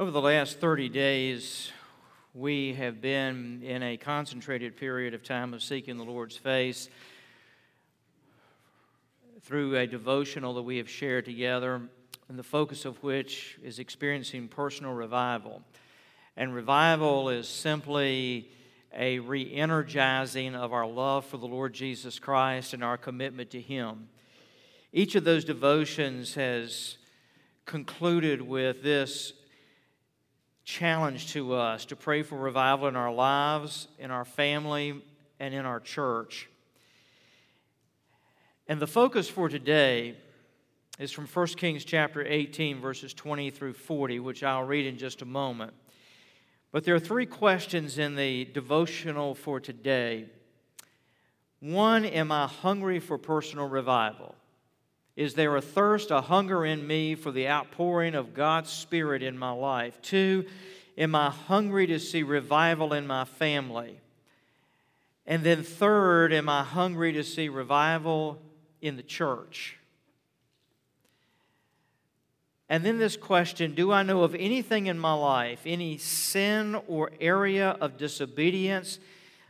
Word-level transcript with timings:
Over 0.00 0.12
the 0.12 0.22
last 0.22 0.60
30 0.60 0.88
days, 0.88 1.70
we 2.32 2.72
have 2.72 3.02
been 3.02 3.60
in 3.62 3.82
a 3.82 3.98
concentrated 3.98 4.78
period 4.78 5.12
of 5.12 5.22
time 5.22 5.52
of 5.52 5.62
seeking 5.62 5.98
the 5.98 6.04
Lord's 6.04 6.38
face 6.38 6.88
through 9.42 9.76
a 9.76 9.86
devotional 9.86 10.54
that 10.54 10.62
we 10.62 10.78
have 10.78 10.88
shared 10.88 11.26
together, 11.26 11.82
and 12.30 12.38
the 12.38 12.42
focus 12.42 12.86
of 12.86 12.96
which 13.02 13.58
is 13.62 13.78
experiencing 13.78 14.48
personal 14.48 14.94
revival. 14.94 15.60
And 16.34 16.54
revival 16.54 17.28
is 17.28 17.46
simply 17.46 18.48
a 18.96 19.18
re 19.18 19.54
energizing 19.54 20.54
of 20.54 20.72
our 20.72 20.86
love 20.86 21.26
for 21.26 21.36
the 21.36 21.46
Lord 21.46 21.74
Jesus 21.74 22.18
Christ 22.18 22.72
and 22.72 22.82
our 22.82 22.96
commitment 22.96 23.50
to 23.50 23.60
Him. 23.60 24.08
Each 24.94 25.14
of 25.14 25.24
those 25.24 25.44
devotions 25.44 26.36
has 26.36 26.96
concluded 27.66 28.40
with 28.40 28.82
this 28.82 29.34
challenge 30.70 31.32
to 31.32 31.54
us 31.54 31.84
to 31.86 31.96
pray 31.96 32.22
for 32.22 32.36
revival 32.36 32.86
in 32.86 32.94
our 32.94 33.12
lives, 33.12 33.88
in 33.98 34.12
our 34.12 34.24
family, 34.24 35.02
and 35.40 35.52
in 35.52 35.66
our 35.66 35.80
church. 35.80 36.48
And 38.68 38.80
the 38.80 38.86
focus 38.86 39.28
for 39.28 39.48
today 39.48 40.14
is 41.00 41.10
from 41.10 41.26
1 41.26 41.46
Kings 41.48 41.84
chapter 41.84 42.24
18, 42.24 42.80
verses 42.80 43.12
20 43.12 43.50
through 43.50 43.72
40, 43.72 44.20
which 44.20 44.44
I'll 44.44 44.62
read 44.62 44.86
in 44.86 44.96
just 44.96 45.22
a 45.22 45.24
moment. 45.24 45.72
But 46.70 46.84
there 46.84 46.94
are 46.94 47.00
three 47.00 47.26
questions 47.26 47.98
in 47.98 48.14
the 48.14 48.44
devotional 48.44 49.34
for 49.34 49.58
today. 49.58 50.26
One, 51.58 52.04
am 52.04 52.30
I 52.30 52.46
hungry 52.46 53.00
for 53.00 53.18
personal 53.18 53.68
revival? 53.68 54.36
Is 55.16 55.34
there 55.34 55.56
a 55.56 55.60
thirst, 55.60 56.10
a 56.10 56.20
hunger 56.20 56.64
in 56.64 56.86
me 56.86 57.14
for 57.14 57.30
the 57.30 57.48
outpouring 57.48 58.14
of 58.14 58.34
God's 58.34 58.70
Spirit 58.70 59.22
in 59.22 59.36
my 59.36 59.50
life? 59.50 60.00
Two, 60.02 60.46
am 60.96 61.14
I 61.14 61.30
hungry 61.30 61.86
to 61.88 61.98
see 61.98 62.22
revival 62.22 62.92
in 62.92 63.06
my 63.06 63.24
family? 63.24 64.00
And 65.26 65.44
then, 65.44 65.62
third, 65.62 66.32
am 66.32 66.48
I 66.48 66.62
hungry 66.62 67.12
to 67.12 67.22
see 67.22 67.48
revival 67.48 68.40
in 68.80 68.96
the 68.96 69.02
church? 69.02 69.76
And 72.68 72.84
then 72.84 72.98
this 72.98 73.16
question 73.16 73.74
Do 73.74 73.92
I 73.92 74.02
know 74.04 74.22
of 74.22 74.34
anything 74.34 74.86
in 74.86 74.98
my 74.98 75.12
life, 75.12 75.62
any 75.66 75.98
sin 75.98 76.80
or 76.86 77.10
area 77.20 77.70
of 77.80 77.98
disobedience 77.98 79.00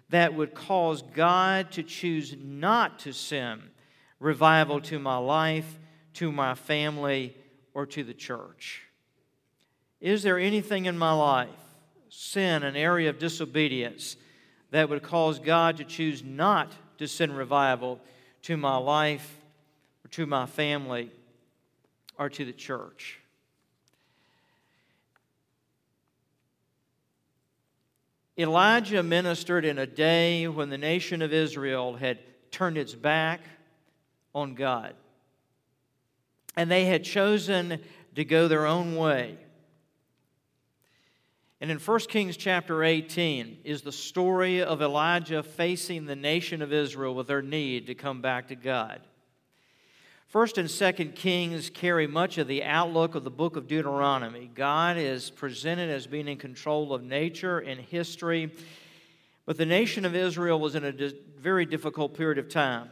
that 0.08 0.34
would 0.34 0.55
cause 0.55 1.02
God 1.02 1.70
to 1.72 1.83
choose 1.83 2.34
not 2.36 2.98
to 3.00 3.12
send 3.12 3.62
revival 4.20 4.80
to 4.82 5.00
my 5.00 5.16
life, 5.16 5.78
to 6.14 6.30
my 6.30 6.54
family, 6.54 7.34
or 7.74 7.86
to 7.86 8.04
the 8.04 8.14
church? 8.14 8.82
Is 10.00 10.22
there 10.22 10.38
anything 10.38 10.86
in 10.86 10.96
my 10.96 11.12
life, 11.12 11.48
sin, 12.08 12.62
an 12.62 12.77
area 12.77 13.10
of 13.10 13.18
disobedience, 13.18 14.16
that 14.70 14.88
would 14.88 15.02
cause 15.02 15.38
God 15.38 15.78
to 15.78 15.84
choose 15.84 16.22
not 16.22 16.72
to 16.98 17.08
send 17.08 17.36
revival 17.36 17.98
to 18.42 18.56
my 18.56 18.77
life, 18.77 19.38
or 20.04 20.08
to 20.08 20.27
my 20.27 20.46
family, 20.46 21.10
or 22.18 22.28
to 22.28 22.44
the 22.44 22.52
church. 22.52 23.18
Elijah 28.38 29.02
ministered 29.02 29.64
in 29.64 29.78
a 29.78 29.86
day 29.86 30.46
when 30.46 30.70
the 30.70 30.78
nation 30.78 31.20
of 31.20 31.32
Israel 31.32 31.96
had 31.96 32.18
turned 32.50 32.78
its 32.78 32.94
back 32.94 33.40
on 34.34 34.55
God. 34.55 34.95
And 36.56 36.70
they 36.70 36.84
had 36.84 37.05
chosen 37.05 37.81
to 38.14 38.25
go 38.25 38.48
their 38.48 38.67
own 38.67 38.97
way. 38.97 39.39
And 41.61 41.70
in 41.70 41.78
1 41.78 41.98
Kings 42.09 42.36
chapter 42.39 42.83
18 42.83 43.58
is 43.64 43.83
the 43.83 43.92
story 43.92 44.62
of 44.62 44.81
Elijah 44.81 45.42
facing 45.42 46.06
the 46.06 46.17
nation 46.17 46.62
of 46.62 46.73
Israel 46.73 47.14
with 47.14 47.27
their 47.27 47.42
need 47.42 47.86
to 47.89 47.95
come 47.95 48.23
back 48.23 48.48
to 48.48 48.55
God. 48.55 49.01
First 50.27 50.58
and 50.58 50.70
Second 50.70 51.17
Kings 51.17 51.69
carry 51.69 52.07
much 52.07 52.39
of 52.39 52.46
the 52.46 52.63
outlook 52.63 53.14
of 53.14 53.24
the 53.24 53.30
book 53.30 53.57
of 53.57 53.67
Deuteronomy. 53.67 54.48
God 54.55 54.96
is 54.96 55.29
presented 55.29 55.90
as 55.90 56.07
being 56.07 56.29
in 56.29 56.39
control 56.39 56.95
of 56.95 57.02
nature 57.02 57.58
and 57.58 57.80
history, 57.80 58.51
but 59.45 59.58
the 59.58 59.67
nation 59.67 60.05
of 60.05 60.14
Israel 60.14 60.61
was 60.61 60.77
in 60.77 60.85
a 60.85 60.92
very 61.36 61.67
difficult 61.67 62.14
period 62.14 62.39
of 62.39 62.48
time. 62.48 62.89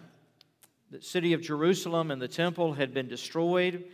The 0.91 1.03
city 1.03 1.35
of 1.35 1.43
Jerusalem 1.43 2.11
and 2.11 2.21
the 2.21 2.29
temple 2.29 2.73
had 2.73 2.95
been 2.95 3.09
destroyed. 3.09 3.85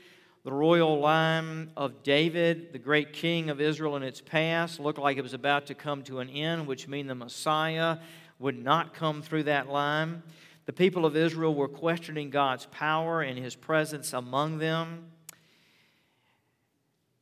The 0.44 0.53
royal 0.53 1.00
line 1.00 1.72
of 1.77 2.05
David, 2.05 2.72
the 2.72 2.78
great 2.78 3.12
king 3.12 3.50
of 3.50 3.60
Israel 3.60 3.97
in 3.97 4.05
its 4.05 4.21
past, 4.21 4.78
looked 4.78 5.00
like 5.00 5.16
it 5.16 5.22
was 5.22 5.34
about 5.34 5.66
to 5.66 5.75
come 5.75 6.04
to 6.04 6.21
an 6.21 6.31
end, 6.31 6.69
which 6.69 6.87
means 6.87 7.09
the 7.09 7.16
Messiah 7.16 7.99
would 8.38 8.56
not 8.56 8.94
come 8.94 9.22
through 9.22 9.43
that 9.44 9.69
line. 9.69 10.22
The 10.66 10.72
people 10.72 11.04
of 11.04 11.16
Israel 11.16 11.53
were 11.53 11.66
questioning 11.66 12.31
God's 12.31 12.66
power 12.66 13.22
and 13.22 13.37
his 13.37 13.56
presence 13.56 14.12
among 14.12 14.59
them. 14.59 15.06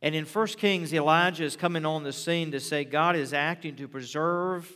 And 0.02 0.14
in 0.14 0.26
1 0.26 0.46
Kings, 0.48 0.92
Elijah 0.92 1.44
is 1.44 1.56
coming 1.56 1.86
on 1.86 2.02
the 2.02 2.12
scene 2.12 2.50
to 2.50 2.60
say 2.60 2.84
God 2.84 3.16
is 3.16 3.32
acting 3.32 3.76
to 3.76 3.88
preserve 3.88 4.70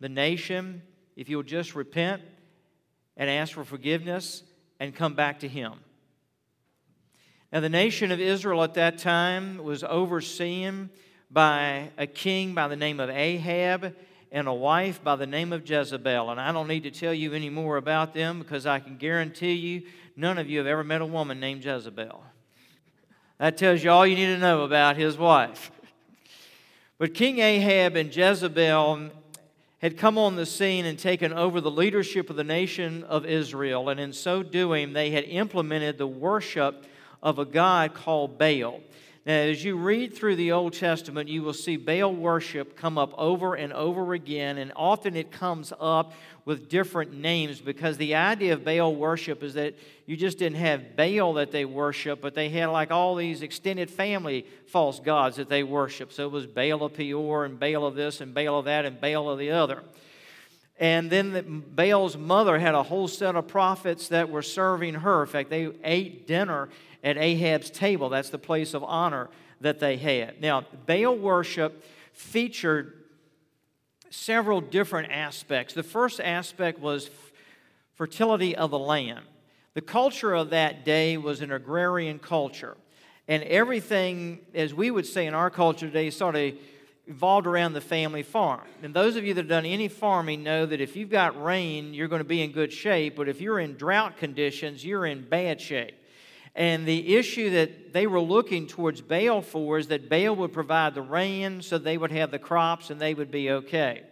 the 0.00 0.10
nation 0.10 0.82
if 1.16 1.30
you'll 1.30 1.44
just 1.44 1.74
repent 1.74 2.20
and 3.16 3.30
ask 3.30 3.52
for 3.52 3.64
forgiveness 3.64 4.42
and 4.80 4.94
come 4.94 5.14
back 5.14 5.40
to 5.40 5.48
him. 5.48 5.74
Now, 7.52 7.60
the 7.60 7.68
nation 7.68 8.10
of 8.10 8.20
Israel 8.20 8.64
at 8.64 8.74
that 8.74 8.98
time 8.98 9.58
was 9.62 9.84
overseen 9.84 10.90
by 11.30 11.90
a 11.96 12.06
king 12.06 12.54
by 12.54 12.68
the 12.68 12.76
name 12.76 12.98
of 12.98 13.10
Ahab 13.10 13.94
and 14.32 14.48
a 14.48 14.52
wife 14.52 15.02
by 15.04 15.14
the 15.14 15.26
name 15.26 15.52
of 15.52 15.68
Jezebel. 15.68 16.30
And 16.30 16.40
I 16.40 16.50
don't 16.50 16.66
need 16.66 16.82
to 16.82 16.90
tell 16.90 17.14
you 17.14 17.32
any 17.32 17.50
more 17.50 17.76
about 17.76 18.12
them 18.12 18.40
because 18.40 18.66
I 18.66 18.80
can 18.80 18.96
guarantee 18.96 19.52
you 19.52 19.82
none 20.16 20.38
of 20.38 20.50
you 20.50 20.58
have 20.58 20.66
ever 20.66 20.82
met 20.82 21.00
a 21.00 21.06
woman 21.06 21.38
named 21.38 21.64
Jezebel. 21.64 22.24
That 23.38 23.56
tells 23.56 23.84
you 23.84 23.90
all 23.90 24.06
you 24.06 24.16
need 24.16 24.26
to 24.26 24.38
know 24.38 24.62
about 24.62 24.96
his 24.96 25.16
wife. 25.16 25.70
But 26.98 27.14
King 27.14 27.38
Ahab 27.38 27.94
and 27.94 28.14
Jezebel 28.14 29.10
had 29.84 29.98
come 29.98 30.16
on 30.16 30.34
the 30.34 30.46
scene 30.46 30.86
and 30.86 30.98
taken 30.98 31.30
over 31.30 31.60
the 31.60 31.70
leadership 31.70 32.30
of 32.30 32.36
the 32.36 32.42
nation 32.42 33.04
of 33.04 33.26
Israel. 33.26 33.90
And 33.90 34.00
in 34.00 34.14
so 34.14 34.42
doing, 34.42 34.94
they 34.94 35.10
had 35.10 35.24
implemented 35.24 35.98
the 35.98 36.06
worship 36.06 36.86
of 37.22 37.38
a 37.38 37.44
god 37.44 37.92
called 37.92 38.38
Baal. 38.38 38.80
Now, 39.26 39.34
as 39.34 39.62
you 39.62 39.76
read 39.76 40.14
through 40.14 40.36
the 40.36 40.52
Old 40.52 40.72
Testament, 40.72 41.28
you 41.28 41.42
will 41.42 41.52
see 41.52 41.76
Baal 41.76 42.14
worship 42.14 42.78
come 42.78 42.96
up 42.96 43.12
over 43.18 43.56
and 43.56 43.74
over 43.74 44.14
again, 44.14 44.56
and 44.56 44.72
often 44.74 45.16
it 45.16 45.30
comes 45.30 45.70
up 45.78 46.14
with 46.44 46.68
different 46.68 47.14
names 47.14 47.60
because 47.60 47.96
the 47.96 48.14
idea 48.14 48.52
of 48.52 48.64
Baal 48.64 48.94
worship 48.94 49.42
is 49.42 49.54
that 49.54 49.74
you 50.06 50.16
just 50.16 50.38
didn't 50.38 50.58
have 50.58 50.94
Baal 50.96 51.34
that 51.34 51.52
they 51.52 51.64
worship, 51.64 52.20
but 52.20 52.34
they 52.34 52.50
had 52.50 52.66
like 52.66 52.90
all 52.90 53.14
these 53.14 53.40
extended 53.42 53.90
family 53.90 54.46
false 54.66 55.00
gods 55.00 55.36
that 55.36 55.48
they 55.48 55.62
worship. 55.62 56.12
So 56.12 56.26
it 56.26 56.32
was 56.32 56.46
Baal 56.46 56.82
of 56.82 56.94
Peor, 56.94 57.44
and 57.44 57.58
Baal 57.58 57.86
of 57.86 57.94
this, 57.94 58.20
and 58.20 58.34
Baal 58.34 58.58
of 58.58 58.66
that, 58.66 58.84
and 58.84 59.00
Baal 59.00 59.30
of 59.30 59.38
the 59.38 59.50
other. 59.50 59.82
And 60.78 61.08
then 61.08 61.32
the, 61.32 61.42
Baal's 61.42 62.16
mother 62.16 62.58
had 62.58 62.74
a 62.74 62.82
whole 62.82 63.08
set 63.08 63.36
of 63.36 63.46
prophets 63.46 64.08
that 64.08 64.28
were 64.28 64.42
serving 64.42 64.94
her. 64.94 65.22
In 65.22 65.28
fact, 65.28 65.48
they 65.48 65.70
ate 65.84 66.26
dinner 66.26 66.68
at 67.02 67.16
Ahab's 67.16 67.70
table. 67.70 68.08
That's 68.08 68.30
the 68.30 68.38
place 68.38 68.74
of 68.74 68.82
honor 68.82 69.28
that 69.60 69.78
they 69.78 69.96
had. 69.96 70.40
Now, 70.40 70.64
Baal 70.86 71.16
worship 71.16 71.84
featured 72.12 73.03
several 74.14 74.60
different 74.60 75.12
aspects. 75.12 75.74
The 75.74 75.82
first 75.82 76.20
aspect 76.20 76.78
was 76.78 77.10
fertility 77.94 78.56
of 78.56 78.70
the 78.70 78.78
land. 78.78 79.24
The 79.74 79.80
culture 79.80 80.34
of 80.34 80.50
that 80.50 80.84
day 80.84 81.16
was 81.16 81.40
an 81.40 81.50
agrarian 81.50 82.18
culture. 82.18 82.76
And 83.26 83.42
everything, 83.42 84.40
as 84.54 84.72
we 84.72 84.90
would 84.90 85.06
say 85.06 85.26
in 85.26 85.34
our 85.34 85.50
culture 85.50 85.86
today, 85.86 86.10
sort 86.10 86.36
of 86.36 86.54
evolved 87.06 87.46
around 87.46 87.72
the 87.72 87.80
family 87.80 88.22
farm. 88.22 88.62
And 88.82 88.94
those 88.94 89.16
of 89.16 89.24
you 89.24 89.34
that 89.34 89.42
have 89.42 89.48
done 89.48 89.66
any 89.66 89.88
farming 89.88 90.42
know 90.42 90.64
that 90.64 90.80
if 90.80 90.96
you've 90.96 91.10
got 91.10 91.42
rain, 91.42 91.92
you're 91.92 92.08
going 92.08 92.20
to 92.20 92.24
be 92.24 92.42
in 92.42 92.52
good 92.52 92.72
shape, 92.72 93.16
but 93.16 93.28
if 93.28 93.40
you're 93.40 93.58
in 93.58 93.76
drought 93.76 94.16
conditions, 94.16 94.84
you're 94.84 95.06
in 95.06 95.22
bad 95.22 95.60
shape. 95.60 95.94
And 96.54 96.86
the 96.86 97.16
issue 97.16 97.50
that 97.50 97.92
they 97.92 98.06
were 98.06 98.20
looking 98.20 98.66
towards 98.66 99.00
Baal 99.00 99.42
for 99.42 99.78
is 99.78 99.88
that 99.88 100.08
Baal 100.08 100.36
would 100.36 100.52
provide 100.52 100.94
the 100.94 101.02
rain 101.02 101.62
so 101.62 101.78
they 101.78 101.98
would 101.98 102.12
have 102.12 102.30
the 102.30 102.38
crops 102.38 102.90
and 102.90 103.00
they 103.00 103.14
would 103.14 103.30
be 103.30 103.50
okay. 103.50 104.02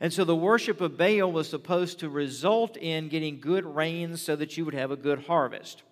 And 0.00 0.12
so 0.12 0.24
the 0.24 0.36
worship 0.36 0.80
of 0.80 0.96
Baal 0.96 1.32
was 1.32 1.48
supposed 1.48 1.98
to 2.00 2.08
result 2.08 2.76
in 2.76 3.08
getting 3.08 3.40
good 3.40 3.64
rains 3.64 4.22
so 4.22 4.36
that 4.36 4.56
you 4.56 4.64
would 4.64 4.74
have 4.74 4.92
a 4.92 4.96
good 4.96 5.24
harvest. 5.24 5.82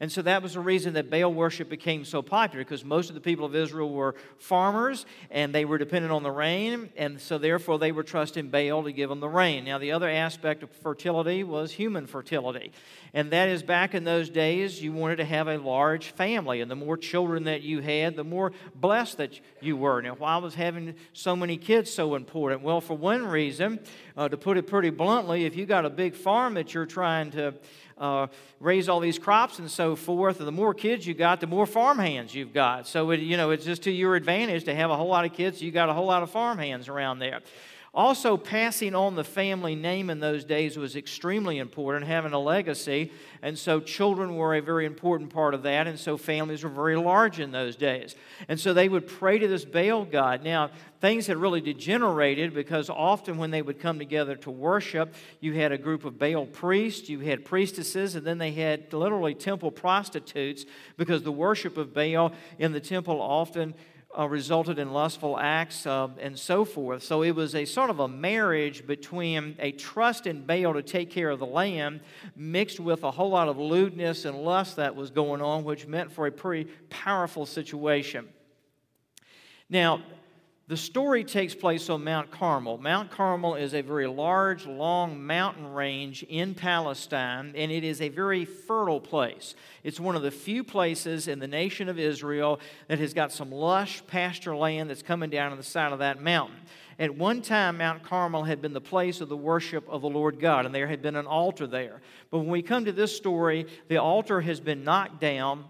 And 0.00 0.12
so 0.12 0.22
that 0.22 0.42
was 0.42 0.54
the 0.54 0.60
reason 0.60 0.94
that 0.94 1.10
Baal 1.10 1.32
worship 1.32 1.68
became 1.68 2.04
so 2.04 2.22
popular 2.22 2.64
because 2.64 2.84
most 2.84 3.08
of 3.08 3.14
the 3.14 3.20
people 3.20 3.46
of 3.46 3.54
Israel 3.54 3.90
were 3.90 4.14
farmers 4.38 5.06
and 5.30 5.54
they 5.54 5.64
were 5.64 5.78
dependent 5.78 6.12
on 6.12 6.22
the 6.22 6.30
rain, 6.30 6.90
and 6.96 7.20
so 7.20 7.38
therefore 7.38 7.78
they 7.78 7.92
were 7.92 8.02
trusting 8.02 8.48
Baal 8.48 8.82
to 8.84 8.92
give 8.92 9.08
them 9.08 9.20
the 9.20 9.28
rain. 9.28 9.64
Now, 9.64 9.78
the 9.78 9.92
other 9.92 10.08
aspect 10.08 10.62
of 10.62 10.70
fertility 10.70 11.44
was 11.44 11.72
human 11.72 12.06
fertility, 12.06 12.72
and 13.14 13.30
that 13.30 13.48
is 13.48 13.62
back 13.62 13.94
in 13.94 14.04
those 14.04 14.28
days, 14.28 14.82
you 14.82 14.92
wanted 14.92 15.16
to 15.16 15.24
have 15.24 15.48
a 15.48 15.56
large 15.56 16.10
family, 16.10 16.60
and 16.60 16.70
the 16.70 16.76
more 16.76 16.96
children 16.96 17.44
that 17.44 17.62
you 17.62 17.80
had, 17.80 18.16
the 18.16 18.24
more 18.24 18.52
blessed 18.74 19.16
that 19.18 19.40
you 19.60 19.76
were. 19.76 20.02
Now, 20.02 20.14
why 20.14 20.36
was 20.36 20.54
having 20.54 20.94
so 21.12 21.34
many 21.34 21.56
kids 21.56 21.90
so 21.90 22.14
important? 22.14 22.62
Well, 22.62 22.80
for 22.80 22.94
one 22.94 23.26
reason, 23.26 23.80
uh, 24.16 24.28
to 24.28 24.36
put 24.36 24.56
it 24.56 24.66
pretty 24.66 24.90
bluntly, 24.90 25.44
if 25.44 25.56
you 25.56 25.66
got 25.66 25.86
a 25.86 25.90
big 25.90 26.14
farm 26.14 26.54
that 26.54 26.74
you're 26.74 26.86
trying 26.86 27.30
to 27.32 27.54
uh, 27.98 28.26
raise 28.60 28.88
all 28.88 29.00
these 29.00 29.18
crops 29.18 29.58
and 29.58 29.70
so 29.70 29.96
forth. 29.96 30.38
And 30.38 30.46
the 30.46 30.52
more 30.52 30.74
kids 30.74 31.06
you 31.06 31.14
got, 31.14 31.40
the 31.40 31.46
more 31.46 31.66
farm 31.66 31.98
hands 31.98 32.34
you've 32.34 32.52
got. 32.52 32.86
So, 32.86 33.10
it, 33.10 33.20
you 33.20 33.36
know, 33.36 33.50
it's 33.50 33.64
just 33.64 33.82
to 33.84 33.90
your 33.90 34.16
advantage 34.16 34.64
to 34.64 34.74
have 34.74 34.90
a 34.90 34.96
whole 34.96 35.08
lot 35.08 35.24
of 35.24 35.32
kids. 35.32 35.62
You 35.62 35.70
got 35.70 35.88
a 35.88 35.94
whole 35.94 36.06
lot 36.06 36.22
of 36.22 36.30
farm 36.30 36.58
hands 36.58 36.88
around 36.88 37.18
there. 37.18 37.40
Also, 37.96 38.36
passing 38.36 38.94
on 38.94 39.14
the 39.14 39.24
family 39.24 39.74
name 39.74 40.10
in 40.10 40.20
those 40.20 40.44
days 40.44 40.76
was 40.76 40.96
extremely 40.96 41.56
important, 41.56 42.04
having 42.04 42.34
a 42.34 42.38
legacy. 42.38 43.10
And 43.40 43.58
so, 43.58 43.80
children 43.80 44.36
were 44.36 44.54
a 44.54 44.60
very 44.60 44.84
important 44.84 45.30
part 45.30 45.54
of 45.54 45.62
that. 45.62 45.86
And 45.86 45.98
so, 45.98 46.18
families 46.18 46.62
were 46.62 46.68
very 46.68 46.96
large 46.96 47.40
in 47.40 47.52
those 47.52 47.74
days. 47.74 48.14
And 48.48 48.60
so, 48.60 48.74
they 48.74 48.90
would 48.90 49.06
pray 49.06 49.38
to 49.38 49.48
this 49.48 49.64
Baal 49.64 50.04
god. 50.04 50.44
Now, 50.44 50.72
things 51.00 51.26
had 51.26 51.38
really 51.38 51.62
degenerated 51.62 52.52
because 52.52 52.90
often 52.90 53.38
when 53.38 53.50
they 53.50 53.62
would 53.62 53.80
come 53.80 53.98
together 53.98 54.36
to 54.36 54.50
worship, 54.50 55.14
you 55.40 55.54
had 55.54 55.72
a 55.72 55.78
group 55.78 56.04
of 56.04 56.18
Baal 56.18 56.44
priests, 56.44 57.08
you 57.08 57.20
had 57.20 57.46
priestesses, 57.46 58.14
and 58.14 58.26
then 58.26 58.36
they 58.36 58.52
had 58.52 58.92
literally 58.92 59.34
temple 59.34 59.70
prostitutes 59.70 60.66
because 60.98 61.22
the 61.22 61.32
worship 61.32 61.78
of 61.78 61.94
Baal 61.94 62.32
in 62.58 62.72
the 62.72 62.80
temple 62.80 63.22
often 63.22 63.72
uh, 64.18 64.28
resulted 64.28 64.78
in 64.78 64.92
lustful 64.92 65.38
acts 65.38 65.86
uh, 65.86 66.08
and 66.18 66.38
so 66.38 66.64
forth. 66.64 67.02
So 67.02 67.22
it 67.22 67.32
was 67.32 67.54
a 67.54 67.64
sort 67.64 67.90
of 67.90 68.00
a 68.00 68.08
marriage 68.08 68.86
between 68.86 69.56
a 69.58 69.72
trust 69.72 70.26
in 70.26 70.46
Baal 70.46 70.74
to 70.74 70.82
take 70.82 71.10
care 71.10 71.30
of 71.30 71.38
the 71.38 71.46
land 71.46 72.00
mixed 72.34 72.80
with 72.80 73.04
a 73.04 73.10
whole 73.10 73.30
lot 73.30 73.48
of 73.48 73.58
lewdness 73.58 74.24
and 74.24 74.36
lust 74.38 74.76
that 74.76 74.96
was 74.96 75.10
going 75.10 75.42
on, 75.42 75.64
which 75.64 75.86
meant 75.86 76.12
for 76.12 76.26
a 76.26 76.32
pretty 76.32 76.70
powerful 76.88 77.44
situation. 77.46 78.28
Now, 79.68 80.02
the 80.68 80.76
story 80.76 81.22
takes 81.22 81.54
place 81.54 81.88
on 81.88 82.02
Mount 82.02 82.32
Carmel. 82.32 82.78
Mount 82.78 83.12
Carmel 83.12 83.54
is 83.54 83.72
a 83.72 83.82
very 83.82 84.08
large, 84.08 84.66
long 84.66 85.24
mountain 85.24 85.72
range 85.72 86.24
in 86.24 86.54
Palestine, 86.54 87.52
and 87.54 87.70
it 87.70 87.84
is 87.84 88.00
a 88.00 88.08
very 88.08 88.44
fertile 88.44 89.00
place. 89.00 89.54
It's 89.84 90.00
one 90.00 90.16
of 90.16 90.22
the 90.22 90.32
few 90.32 90.64
places 90.64 91.28
in 91.28 91.38
the 91.38 91.46
nation 91.46 91.88
of 91.88 92.00
Israel 92.00 92.58
that 92.88 92.98
has 92.98 93.14
got 93.14 93.30
some 93.30 93.52
lush 93.52 94.04
pasture 94.08 94.56
land 94.56 94.90
that's 94.90 95.02
coming 95.02 95.30
down 95.30 95.52
on 95.52 95.56
the 95.56 95.62
side 95.62 95.92
of 95.92 96.00
that 96.00 96.20
mountain. 96.20 96.58
At 96.98 97.14
one 97.14 97.42
time, 97.42 97.78
Mount 97.78 98.02
Carmel 98.02 98.42
had 98.42 98.60
been 98.60 98.72
the 98.72 98.80
place 98.80 99.20
of 99.20 99.28
the 99.28 99.36
worship 99.36 99.88
of 99.88 100.02
the 100.02 100.08
Lord 100.08 100.40
God, 100.40 100.66
and 100.66 100.74
there 100.74 100.88
had 100.88 101.00
been 101.00 101.14
an 101.14 101.26
altar 101.26 101.68
there. 101.68 102.00
But 102.32 102.38
when 102.38 102.48
we 102.48 102.62
come 102.62 102.86
to 102.86 102.92
this 102.92 103.16
story, 103.16 103.68
the 103.86 103.98
altar 103.98 104.40
has 104.40 104.58
been 104.58 104.82
knocked 104.82 105.20
down, 105.20 105.66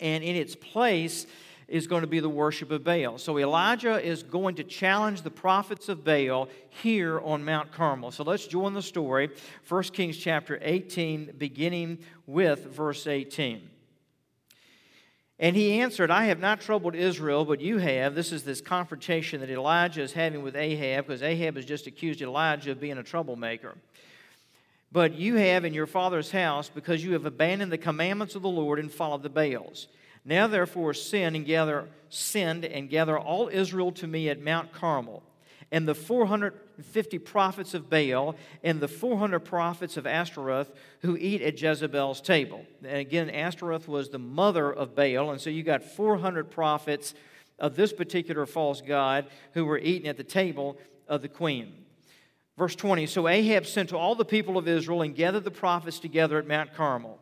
and 0.00 0.24
in 0.24 0.34
its 0.34 0.56
place, 0.56 1.26
is 1.72 1.86
going 1.86 2.02
to 2.02 2.06
be 2.06 2.20
the 2.20 2.28
worship 2.28 2.70
of 2.70 2.84
Baal. 2.84 3.16
So 3.16 3.38
Elijah 3.38 3.98
is 3.98 4.22
going 4.22 4.56
to 4.56 4.62
challenge 4.62 5.22
the 5.22 5.30
prophets 5.30 5.88
of 5.88 6.04
Baal 6.04 6.50
here 6.68 7.18
on 7.18 7.46
Mount 7.46 7.72
Carmel. 7.72 8.10
So 8.10 8.24
let's 8.24 8.46
join 8.46 8.74
the 8.74 8.82
story. 8.82 9.30
1 9.66 9.82
Kings 9.84 10.18
chapter 10.18 10.58
18, 10.60 11.36
beginning 11.38 12.00
with 12.26 12.66
verse 12.66 13.06
18. 13.06 13.70
And 15.38 15.56
he 15.56 15.80
answered, 15.80 16.10
I 16.10 16.26
have 16.26 16.40
not 16.40 16.60
troubled 16.60 16.94
Israel, 16.94 17.46
but 17.46 17.62
you 17.62 17.78
have. 17.78 18.14
This 18.14 18.32
is 18.32 18.44
this 18.44 18.60
confrontation 18.60 19.40
that 19.40 19.48
Elijah 19.48 20.02
is 20.02 20.12
having 20.12 20.42
with 20.42 20.54
Ahab, 20.54 21.06
because 21.06 21.22
Ahab 21.22 21.56
has 21.56 21.64
just 21.64 21.86
accused 21.86 22.20
Elijah 22.20 22.72
of 22.72 22.80
being 22.80 22.98
a 22.98 23.02
troublemaker. 23.02 23.78
But 24.92 25.14
you 25.14 25.36
have 25.36 25.64
in 25.64 25.72
your 25.72 25.86
father's 25.86 26.32
house, 26.32 26.68
because 26.68 27.02
you 27.02 27.14
have 27.14 27.24
abandoned 27.24 27.72
the 27.72 27.78
commandments 27.78 28.34
of 28.34 28.42
the 28.42 28.48
Lord 28.50 28.78
and 28.78 28.92
followed 28.92 29.22
the 29.22 29.30
Baals. 29.30 29.88
Now 30.24 30.46
therefore 30.46 30.94
send 30.94 31.36
and 31.36 31.44
gather 31.44 31.88
send 32.08 32.64
and 32.64 32.90
gather 32.90 33.18
all 33.18 33.48
Israel 33.48 33.90
to 33.92 34.06
me 34.06 34.28
at 34.28 34.40
Mount 34.40 34.72
Carmel, 34.72 35.22
and 35.70 35.88
the 35.88 35.94
450 35.94 37.18
prophets 37.18 37.72
of 37.72 37.88
Baal 37.88 38.36
and 38.62 38.80
the 38.80 38.88
400 38.88 39.40
prophets 39.40 39.96
of 39.96 40.06
Ashtaroth 40.06 40.70
who 41.00 41.16
eat 41.16 41.40
at 41.40 41.60
Jezebel's 41.60 42.20
table. 42.20 42.66
And 42.84 42.98
again, 42.98 43.30
Ashtaroth 43.30 43.88
was 43.88 44.10
the 44.10 44.18
mother 44.18 44.70
of 44.70 44.94
Baal, 44.94 45.30
and 45.30 45.40
so 45.40 45.50
you 45.50 45.62
got 45.62 45.82
400 45.82 46.50
prophets 46.50 47.14
of 47.58 47.76
this 47.76 47.92
particular 47.92 48.44
false 48.44 48.80
god 48.80 49.26
who 49.54 49.64
were 49.64 49.78
eating 49.78 50.08
at 50.08 50.16
the 50.16 50.24
table 50.24 50.76
of 51.08 51.22
the 51.22 51.28
queen. 51.28 51.72
Verse 52.58 52.74
20 52.76 53.06
So 53.06 53.28
Ahab 53.28 53.66
sent 53.66 53.88
to 53.88 53.96
all 53.96 54.14
the 54.14 54.24
people 54.24 54.58
of 54.58 54.68
Israel 54.68 55.02
and 55.02 55.14
gathered 55.14 55.44
the 55.44 55.50
prophets 55.50 55.98
together 55.98 56.38
at 56.38 56.46
Mount 56.46 56.74
Carmel. 56.74 57.18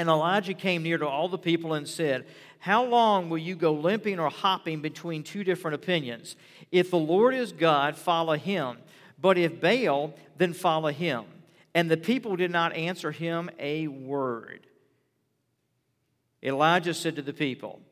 And 0.00 0.08
Elijah 0.08 0.54
came 0.54 0.82
near 0.82 0.96
to 0.96 1.06
all 1.06 1.28
the 1.28 1.36
people 1.36 1.74
and 1.74 1.86
said, 1.86 2.24
How 2.58 2.86
long 2.86 3.28
will 3.28 3.36
you 3.36 3.54
go 3.54 3.74
limping 3.74 4.18
or 4.18 4.30
hopping 4.30 4.80
between 4.80 5.22
two 5.22 5.44
different 5.44 5.74
opinions? 5.74 6.36
If 6.72 6.90
the 6.90 6.96
Lord 6.96 7.34
is 7.34 7.52
God, 7.52 7.96
follow 7.96 8.32
him. 8.32 8.78
But 9.20 9.36
if 9.36 9.60
Baal, 9.60 10.14
then 10.38 10.54
follow 10.54 10.88
him. 10.88 11.26
And 11.74 11.90
the 11.90 11.98
people 11.98 12.34
did 12.36 12.50
not 12.50 12.72
answer 12.72 13.12
him 13.12 13.50
a 13.58 13.88
word. 13.88 14.66
Elijah 16.42 16.94
said 16.94 17.16
to 17.16 17.22
the 17.22 17.34
people, 17.34 17.82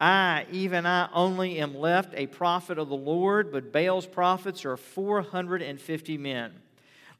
I, 0.00 0.46
even 0.50 0.86
I, 0.86 1.10
only 1.12 1.58
am 1.58 1.76
left 1.76 2.14
a 2.16 2.28
prophet 2.28 2.78
of 2.78 2.88
the 2.88 2.96
Lord, 2.96 3.52
but 3.52 3.74
Baal's 3.74 4.06
prophets 4.06 4.64
are 4.64 4.78
450 4.78 6.16
men. 6.16 6.62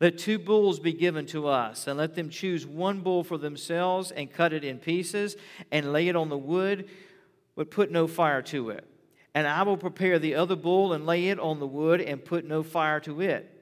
Let 0.00 0.18
two 0.18 0.38
bulls 0.38 0.78
be 0.78 0.92
given 0.92 1.26
to 1.26 1.48
us, 1.48 1.88
and 1.88 1.98
let 1.98 2.14
them 2.14 2.30
choose 2.30 2.64
one 2.64 3.00
bull 3.00 3.24
for 3.24 3.36
themselves 3.36 4.12
and 4.12 4.32
cut 4.32 4.52
it 4.52 4.62
in 4.62 4.78
pieces 4.78 5.36
and 5.72 5.92
lay 5.92 6.06
it 6.08 6.14
on 6.14 6.28
the 6.28 6.38
wood, 6.38 6.88
but 7.56 7.70
put 7.70 7.90
no 7.90 8.06
fire 8.06 8.42
to 8.42 8.70
it. 8.70 8.84
And 9.34 9.46
I 9.46 9.62
will 9.64 9.76
prepare 9.76 10.18
the 10.18 10.36
other 10.36 10.56
bull 10.56 10.92
and 10.92 11.04
lay 11.04 11.28
it 11.28 11.40
on 11.40 11.58
the 11.58 11.66
wood 11.66 12.00
and 12.00 12.24
put 12.24 12.44
no 12.44 12.62
fire 12.62 13.00
to 13.00 13.20
it. 13.20 13.54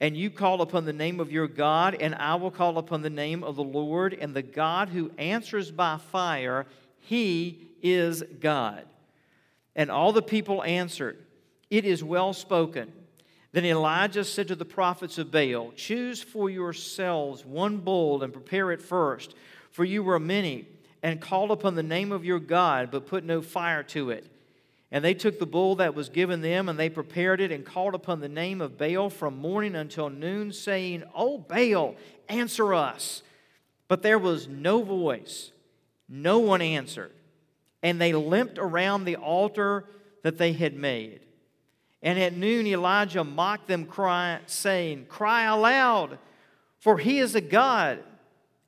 And 0.00 0.16
you 0.16 0.30
call 0.30 0.62
upon 0.62 0.84
the 0.84 0.92
name 0.92 1.20
of 1.20 1.32
your 1.32 1.48
God, 1.48 1.96
and 2.00 2.14
I 2.14 2.34
will 2.36 2.50
call 2.50 2.78
upon 2.78 3.02
the 3.02 3.10
name 3.10 3.42
of 3.42 3.56
the 3.56 3.64
Lord, 3.64 4.14
and 4.14 4.34
the 4.34 4.42
God 4.42 4.88
who 4.88 5.10
answers 5.18 5.70
by 5.70 5.98
fire, 5.98 6.66
he 7.00 7.68
is 7.82 8.22
God. 8.40 8.84
And 9.74 9.90
all 9.90 10.12
the 10.12 10.22
people 10.22 10.62
answered, 10.62 11.18
It 11.70 11.84
is 11.84 12.02
well 12.02 12.32
spoken. 12.32 12.92
Then 13.52 13.64
Elijah 13.64 14.24
said 14.24 14.48
to 14.48 14.54
the 14.54 14.64
prophets 14.64 15.18
of 15.18 15.30
Baal, 15.30 15.72
Choose 15.74 16.22
for 16.22 16.50
yourselves 16.50 17.44
one 17.44 17.78
bull 17.78 18.22
and 18.22 18.32
prepare 18.32 18.72
it 18.72 18.82
first, 18.82 19.34
for 19.70 19.84
you 19.84 20.02
were 20.02 20.20
many, 20.20 20.66
and 21.02 21.20
called 21.20 21.50
upon 21.50 21.74
the 21.74 21.82
name 21.82 22.12
of 22.12 22.24
your 22.24 22.40
God, 22.40 22.90
but 22.90 23.06
put 23.06 23.24
no 23.24 23.40
fire 23.40 23.82
to 23.84 24.10
it. 24.10 24.26
And 24.90 25.04
they 25.04 25.14
took 25.14 25.38
the 25.38 25.46
bull 25.46 25.76
that 25.76 25.94
was 25.94 26.08
given 26.08 26.40
them, 26.40 26.68
and 26.68 26.78
they 26.78 26.88
prepared 26.88 27.40
it, 27.40 27.52
and 27.52 27.64
called 27.64 27.94
upon 27.94 28.20
the 28.20 28.28
name 28.28 28.60
of 28.60 28.78
Baal 28.78 29.10
from 29.10 29.38
morning 29.38 29.74
until 29.74 30.10
noon, 30.10 30.52
saying, 30.52 31.04
O 31.14 31.38
Baal, 31.38 31.94
answer 32.28 32.74
us. 32.74 33.22
But 33.86 34.02
there 34.02 34.18
was 34.18 34.48
no 34.48 34.82
voice, 34.82 35.52
no 36.08 36.38
one 36.38 36.62
answered. 36.62 37.12
And 37.82 38.00
they 38.00 38.12
limped 38.12 38.58
around 38.58 39.04
the 39.04 39.16
altar 39.16 39.84
that 40.22 40.36
they 40.36 40.52
had 40.52 40.74
made. 40.74 41.20
And 42.02 42.18
at 42.18 42.36
noon, 42.36 42.66
Elijah 42.66 43.24
mocked 43.24 43.66
them, 43.66 43.84
crying, 43.84 44.40
saying, 44.46 45.06
Cry 45.08 45.44
aloud, 45.44 46.18
for 46.78 46.98
he 46.98 47.18
is 47.18 47.34
a 47.34 47.40
God. 47.40 47.98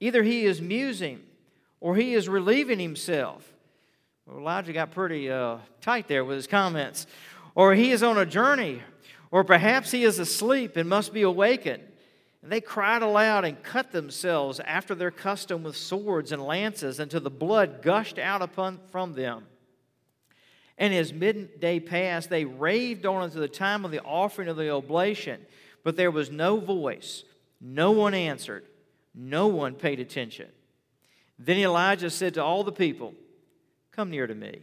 Either 0.00 0.22
he 0.22 0.44
is 0.44 0.60
musing 0.60 1.20
or 1.80 1.96
he 1.96 2.14
is 2.14 2.28
relieving 2.28 2.78
himself. 2.78 3.52
Well, 4.26 4.38
Elijah 4.38 4.72
got 4.72 4.90
pretty 4.90 5.30
uh, 5.30 5.58
tight 5.80 6.08
there 6.08 6.24
with 6.24 6.36
his 6.36 6.46
comments. 6.46 7.06
Or 7.54 7.74
he 7.74 7.90
is 7.90 8.02
on 8.02 8.16
a 8.16 8.26
journey, 8.26 8.82
or 9.30 9.44
perhaps 9.44 9.90
he 9.90 10.04
is 10.04 10.18
asleep 10.18 10.76
and 10.76 10.88
must 10.88 11.12
be 11.12 11.22
awakened. 11.22 11.82
And 12.42 12.50
they 12.50 12.60
cried 12.60 13.02
aloud 13.02 13.44
and 13.44 13.62
cut 13.62 13.92
themselves 13.92 14.60
after 14.60 14.94
their 14.94 15.10
custom 15.10 15.62
with 15.62 15.76
swords 15.76 16.32
and 16.32 16.42
lances 16.42 16.98
until 16.98 17.20
the 17.20 17.30
blood 17.30 17.82
gushed 17.82 18.18
out 18.18 18.40
upon, 18.40 18.80
from 18.90 19.12
them. 19.12 19.46
And 20.80 20.94
as 20.94 21.12
midday 21.12 21.78
passed, 21.78 22.30
they 22.30 22.46
raved 22.46 23.04
on 23.04 23.22
until 23.22 23.42
the 23.42 23.48
time 23.48 23.84
of 23.84 23.90
the 23.90 24.00
offering 24.00 24.48
of 24.48 24.56
the 24.56 24.70
oblation. 24.70 25.44
But 25.84 25.96
there 25.96 26.10
was 26.10 26.30
no 26.30 26.58
voice, 26.58 27.22
no 27.60 27.90
one 27.92 28.14
answered, 28.14 28.64
no 29.14 29.46
one 29.46 29.74
paid 29.74 30.00
attention. 30.00 30.48
Then 31.38 31.58
Elijah 31.58 32.10
said 32.10 32.34
to 32.34 32.42
all 32.42 32.64
the 32.64 32.72
people, 32.72 33.14
Come 33.92 34.10
near 34.10 34.26
to 34.26 34.34
me. 34.34 34.62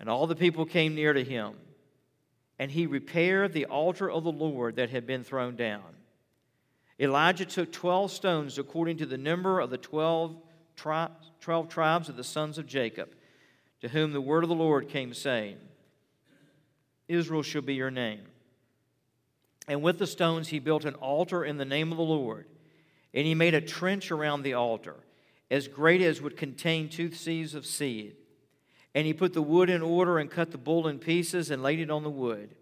And 0.00 0.08
all 0.08 0.26
the 0.26 0.34
people 0.34 0.66
came 0.66 0.96
near 0.96 1.12
to 1.12 1.22
him. 1.22 1.54
And 2.58 2.70
he 2.70 2.86
repaired 2.86 3.52
the 3.52 3.66
altar 3.66 4.10
of 4.10 4.24
the 4.24 4.32
Lord 4.32 4.76
that 4.76 4.90
had 4.90 5.06
been 5.06 5.22
thrown 5.22 5.54
down. 5.54 5.82
Elijah 6.98 7.44
took 7.44 7.70
12 7.72 8.10
stones 8.10 8.58
according 8.58 8.96
to 8.98 9.06
the 9.06 9.18
number 9.18 9.60
of 9.60 9.70
the 9.70 9.78
12 9.78 10.36
tri- 10.74 11.10
12 11.40 11.68
tribes 11.68 12.08
of 12.08 12.16
the 12.16 12.24
sons 12.24 12.58
of 12.58 12.66
Jacob, 12.66 13.14
to 13.82 13.88
whom 13.88 14.12
the 14.12 14.20
word 14.20 14.44
of 14.44 14.48
the 14.48 14.54
Lord 14.54 14.88
came, 14.88 15.12
saying, 15.12 15.56
Israel 17.08 17.42
shall 17.42 17.62
be 17.62 17.74
your 17.74 17.90
name. 17.90 18.22
And 19.68 19.82
with 19.82 19.98
the 19.98 20.06
stones 20.06 20.48
he 20.48 20.60
built 20.60 20.84
an 20.84 20.94
altar 20.94 21.44
in 21.44 21.58
the 21.58 21.64
name 21.64 21.90
of 21.90 21.98
the 21.98 22.04
Lord. 22.04 22.46
And 23.12 23.26
he 23.26 23.34
made 23.34 23.54
a 23.54 23.60
trench 23.60 24.10
around 24.10 24.42
the 24.42 24.54
altar, 24.54 24.96
as 25.50 25.68
great 25.68 26.00
as 26.00 26.22
would 26.22 26.36
contain 26.36 26.88
two 26.88 27.10
seahs 27.10 27.54
of 27.54 27.66
seed. 27.66 28.14
And 28.94 29.06
he 29.06 29.12
put 29.12 29.34
the 29.34 29.42
wood 29.42 29.68
in 29.68 29.82
order 29.82 30.18
and 30.18 30.30
cut 30.30 30.50
the 30.52 30.58
bull 30.58 30.88
in 30.88 30.98
pieces 30.98 31.50
and 31.50 31.62
laid 31.62 31.80
it 31.80 31.90
on 31.90 32.02
the 32.02 32.10
wood. 32.10 32.54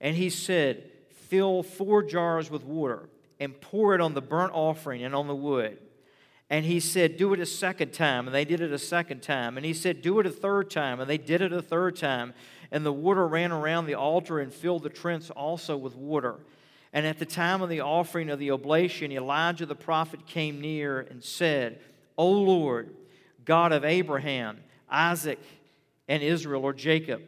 And 0.00 0.16
he 0.16 0.30
said, 0.30 0.90
Fill 1.10 1.62
four 1.62 2.02
jars 2.02 2.50
with 2.50 2.64
water 2.64 3.08
and 3.38 3.60
pour 3.60 3.94
it 3.94 4.00
on 4.00 4.14
the 4.14 4.22
burnt 4.22 4.52
offering 4.54 5.02
and 5.02 5.14
on 5.14 5.26
the 5.26 5.34
wood. 5.34 5.78
And 6.50 6.64
he 6.64 6.80
said, 6.80 7.16
Do 7.16 7.32
it 7.32 7.40
a 7.40 7.46
second 7.46 7.92
time. 7.92 8.26
And 8.26 8.34
they 8.34 8.44
did 8.44 8.60
it 8.60 8.72
a 8.72 8.78
second 8.78 9.22
time. 9.22 9.56
And 9.56 9.64
he 9.64 9.72
said, 9.72 10.02
Do 10.02 10.18
it 10.18 10.26
a 10.26 10.30
third 10.30 10.68
time. 10.68 11.00
And 11.00 11.08
they 11.08 11.16
did 11.16 11.40
it 11.40 11.52
a 11.52 11.62
third 11.62 11.96
time. 11.96 12.34
And 12.72 12.84
the 12.84 12.92
water 12.92 13.26
ran 13.26 13.52
around 13.52 13.86
the 13.86 13.94
altar 13.94 14.40
and 14.40 14.52
filled 14.52 14.82
the 14.82 14.90
trench 14.90 15.30
also 15.30 15.76
with 15.76 15.94
water. 15.94 16.34
And 16.92 17.06
at 17.06 17.20
the 17.20 17.26
time 17.26 17.62
of 17.62 17.68
the 17.68 17.80
offering 17.80 18.30
of 18.30 18.40
the 18.40 18.50
oblation, 18.50 19.12
Elijah 19.12 19.64
the 19.64 19.76
prophet 19.76 20.26
came 20.26 20.60
near 20.60 21.00
and 21.00 21.22
said, 21.22 21.78
O 22.18 22.28
Lord, 22.28 22.90
God 23.44 23.70
of 23.70 23.84
Abraham, 23.84 24.58
Isaac, 24.90 25.38
and 26.08 26.20
Israel, 26.20 26.64
or 26.64 26.72
Jacob, 26.72 27.22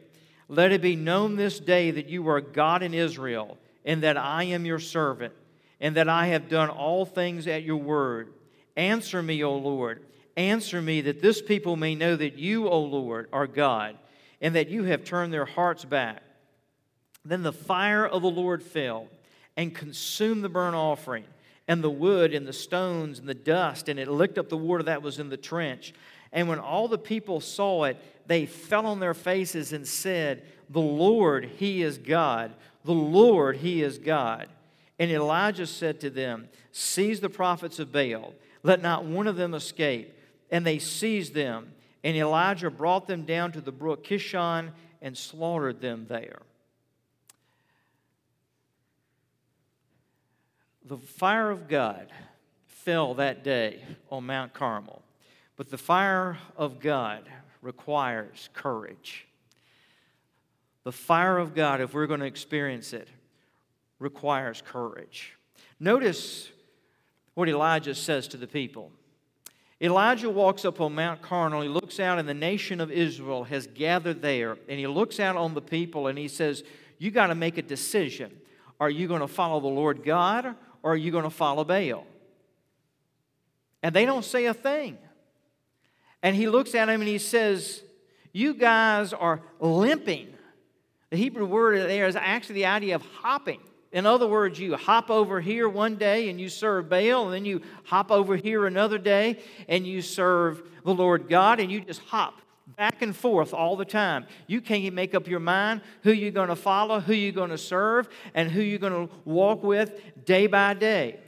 let 0.49 0.73
it 0.73 0.81
be 0.81 0.97
known 0.97 1.37
this 1.37 1.61
day 1.61 1.91
that 1.91 2.09
you 2.09 2.27
are 2.27 2.41
God 2.41 2.83
in 2.83 2.93
Israel, 2.93 3.57
and 3.85 4.03
that 4.03 4.17
I 4.17 4.43
am 4.43 4.65
your 4.65 4.79
servant, 4.79 5.33
and 5.79 5.95
that 5.95 6.09
I 6.09 6.27
have 6.27 6.49
done 6.49 6.69
all 6.69 7.05
things 7.05 7.47
at 7.47 7.63
your 7.63 7.77
word. 7.77 8.33
Answer 8.75 9.21
me, 9.21 9.43
O 9.43 9.55
Lord. 9.55 10.03
Answer 10.35 10.81
me 10.81 11.01
that 11.01 11.21
this 11.21 11.41
people 11.41 11.75
may 11.75 11.95
know 11.95 12.15
that 12.15 12.37
you, 12.37 12.67
O 12.67 12.79
Lord, 12.79 13.29
are 13.31 13.47
God, 13.47 13.97
and 14.41 14.55
that 14.55 14.69
you 14.69 14.83
have 14.85 15.03
turned 15.03 15.31
their 15.31 15.45
hearts 15.45 15.85
back. 15.85 16.23
Then 17.23 17.43
the 17.43 17.53
fire 17.53 18.05
of 18.05 18.21
the 18.21 18.29
Lord 18.29 18.63
fell 18.63 19.07
and 19.55 19.75
consumed 19.75 20.43
the 20.43 20.49
burnt 20.49 20.75
offering 20.75 21.25
and 21.67 21.83
the 21.83 21.89
wood 21.89 22.33
and 22.33 22.47
the 22.47 22.53
stones 22.53 23.19
and 23.19 23.27
the 23.27 23.33
dust, 23.33 23.87
and 23.87 23.99
it 23.99 24.07
licked 24.09 24.37
up 24.37 24.49
the 24.49 24.57
water 24.57 24.83
that 24.83 25.01
was 25.01 25.19
in 25.19 25.29
the 25.29 25.37
trench. 25.37 25.93
And 26.31 26.47
when 26.47 26.59
all 26.59 26.87
the 26.87 26.97
people 26.97 27.39
saw 27.39 27.85
it, 27.85 27.97
they 28.25 28.45
fell 28.45 28.85
on 28.85 28.99
their 28.99 29.13
faces 29.13 29.71
and 29.71 29.87
said, 29.87 30.43
The 30.69 30.81
Lord, 30.81 31.45
He 31.57 31.83
is 31.83 31.97
God. 31.97 32.51
The 32.83 32.91
Lord, 32.91 33.57
He 33.57 33.81
is 33.81 33.97
God. 33.97 34.47
And 34.99 35.11
Elijah 35.11 35.67
said 35.67 36.01
to 36.01 36.09
them, 36.09 36.49
Seize 36.71 37.19
the 37.19 37.29
prophets 37.29 37.79
of 37.79 37.91
Baal, 37.91 38.33
let 38.63 38.81
not 38.81 39.05
one 39.05 39.27
of 39.27 39.35
them 39.35 39.53
escape. 39.53 40.17
And 40.49 40.65
they 40.65 40.79
seized 40.79 41.33
them. 41.33 41.73
And 42.03 42.17
Elijah 42.17 42.69
brought 42.69 43.07
them 43.07 43.23
down 43.23 43.51
to 43.53 43.61
the 43.61 43.71
brook 43.71 44.05
Kishon 44.05 44.71
and 45.01 45.17
slaughtered 45.17 45.81
them 45.81 46.05
there. 46.07 46.39
The 50.85 50.97
fire 50.97 51.49
of 51.49 51.67
God 51.67 52.07
fell 52.67 53.13
that 53.15 53.43
day 53.43 53.81
on 54.11 54.25
Mount 54.25 54.53
Carmel. 54.53 55.01
But 55.55 55.69
the 55.69 55.77
fire 55.77 56.37
of 56.57 56.79
God 56.79 57.23
requires 57.61 58.49
courage. 58.53 59.25
The 60.83 60.91
fire 60.91 61.37
of 61.37 61.55
God, 61.55 61.79
if 61.79 61.93
we're 61.93 62.07
going 62.07 62.19
to 62.19 62.25
experience 62.25 62.91
it, 62.91 63.07
requires 63.99 64.61
courage. 64.61 65.37
Notice 65.79 66.49
what 67.33 67.49
Elijah 67.49 67.95
says 67.95 68.27
to 68.29 68.37
the 68.37 68.47
people. 68.47 68.91
Elijah 69.81 70.29
walks 70.29 70.63
up 70.63 70.79
on 70.79 70.95
Mount 70.95 71.21
Carmel. 71.21 71.61
He 71.61 71.67
looks 71.67 71.99
out, 71.99 72.17
and 72.17 72.27
the 72.27 72.33
nation 72.33 72.79
of 72.79 72.89
Israel 72.89 73.43
has 73.43 73.67
gathered 73.67 74.21
there. 74.21 74.57
And 74.69 74.79
he 74.79 74.87
looks 74.87 75.19
out 75.19 75.35
on 75.35 75.53
the 75.53 75.61
people 75.61 76.07
and 76.07 76.17
he 76.17 76.29
says, 76.29 76.63
You 76.99 77.11
got 77.11 77.27
to 77.27 77.35
make 77.35 77.57
a 77.57 77.61
decision. 77.61 78.31
Are 78.79 78.89
you 78.89 79.07
going 79.07 79.21
to 79.21 79.27
follow 79.27 79.59
the 79.59 79.67
Lord 79.67 80.03
God 80.03 80.55
or 80.81 80.93
are 80.93 80.97
you 80.97 81.11
going 81.11 81.25
to 81.25 81.29
follow 81.29 81.63
Baal? 81.63 82.05
And 83.81 83.93
they 83.93 84.05
don't 84.05 84.25
say 84.25 84.45
a 84.45 84.53
thing. 84.53 84.97
And 86.21 86.35
he 86.35 86.47
looks 86.47 86.73
at 86.73 86.87
him 86.87 87.01
and 87.01 87.07
he 87.07 87.17
says, 87.17 87.83
You 88.31 88.53
guys 88.53 89.11
are 89.11 89.41
limping. 89.59 90.29
The 91.09 91.17
Hebrew 91.17 91.45
word 91.45 91.89
there 91.89 92.07
is 92.07 92.15
actually 92.15 92.55
the 92.55 92.65
idea 92.67 92.95
of 92.95 93.01
hopping. 93.01 93.59
In 93.93 94.07
other 94.07 94.27
words, 94.27 94.59
you 94.59 94.75
hop 94.75 95.11
over 95.11 95.39
here 95.39 95.69
one 95.69 95.95
day 95.95 96.29
and 96.29 96.41
you 96.41 96.49
serve 96.49 96.89
Baal, 96.89 97.25
and 97.25 97.33
then 97.33 97.45
you 97.45 97.61
hop 97.85 98.11
over 98.11 98.35
here 98.35 98.65
another 98.65 98.97
day 98.97 99.39
and 99.69 99.85
you 99.85 100.01
serve 100.01 100.63
the 100.83 100.93
Lord 100.93 101.29
God, 101.29 101.59
and 101.59 101.71
you 101.71 101.79
just 101.79 102.01
hop 102.01 102.39
back 102.75 103.01
and 103.01 103.15
forth 103.15 103.53
all 103.53 103.75
the 103.75 103.85
time. 103.85 104.25
You 104.47 104.61
can't 104.61 104.93
make 104.93 105.13
up 105.13 105.27
your 105.27 105.39
mind 105.39 105.81
who 106.01 106.11
you're 106.11 106.31
going 106.31 106.49
to 106.49 106.55
follow, 106.55 106.99
who 106.99 107.13
you're 107.13 107.31
going 107.31 107.51
to 107.51 107.57
serve, 107.57 108.09
and 108.33 108.51
who 108.51 108.61
you're 108.61 108.79
going 108.79 109.07
to 109.07 109.13
walk 109.25 109.63
with 109.63 110.25
day 110.25 110.47
by 110.47 110.73
day. 110.73 111.19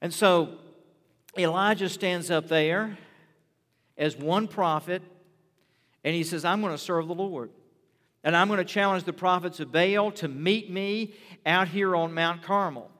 And 0.00 0.14
so 0.14 0.58
Elijah 1.36 1.88
stands 1.88 2.30
up 2.30 2.48
there 2.48 2.96
as 3.98 4.16
one 4.16 4.46
prophet, 4.46 5.02
and 6.04 6.14
he 6.14 6.22
says, 6.22 6.44
I'm 6.44 6.60
going 6.60 6.72
to 6.72 6.78
serve 6.78 7.08
the 7.08 7.14
Lord. 7.14 7.50
And 8.24 8.34
I'm 8.34 8.48
going 8.48 8.58
to 8.58 8.64
challenge 8.64 9.04
the 9.04 9.12
prophets 9.12 9.60
of 9.60 9.70
Baal 9.70 10.10
to 10.12 10.28
meet 10.28 10.70
me 10.70 11.12
out 11.44 11.68
here 11.68 11.94
on 11.94 12.14
Mount 12.14 12.42
Carmel. 12.42 12.90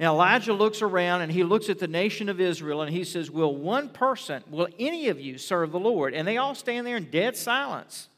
Now, 0.00 0.14
Elijah 0.14 0.54
looks 0.54 0.80
around 0.80 1.20
and 1.20 1.30
he 1.30 1.44
looks 1.44 1.68
at 1.68 1.78
the 1.78 1.86
nation 1.86 2.30
of 2.30 2.40
Israel 2.40 2.80
and 2.80 2.90
he 2.90 3.04
says, 3.04 3.30
Will 3.30 3.54
one 3.54 3.90
person, 3.90 4.42
will 4.50 4.68
any 4.78 5.08
of 5.08 5.20
you 5.20 5.36
serve 5.36 5.72
the 5.72 5.78
Lord? 5.78 6.14
And 6.14 6.26
they 6.26 6.38
all 6.38 6.54
stand 6.54 6.86
there 6.86 6.96
in 6.96 7.10
dead 7.10 7.36
silence, 7.36 8.08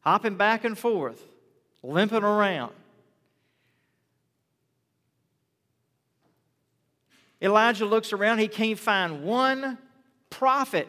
hopping 0.00 0.34
back 0.34 0.64
and 0.64 0.76
forth, 0.76 1.22
limping 1.80 2.24
around. 2.24 2.72
Elijah 7.40 7.86
looks 7.86 8.12
around, 8.12 8.38
he 8.38 8.48
can't 8.48 8.78
find 8.78 9.22
one 9.22 9.78
prophet. 10.28 10.88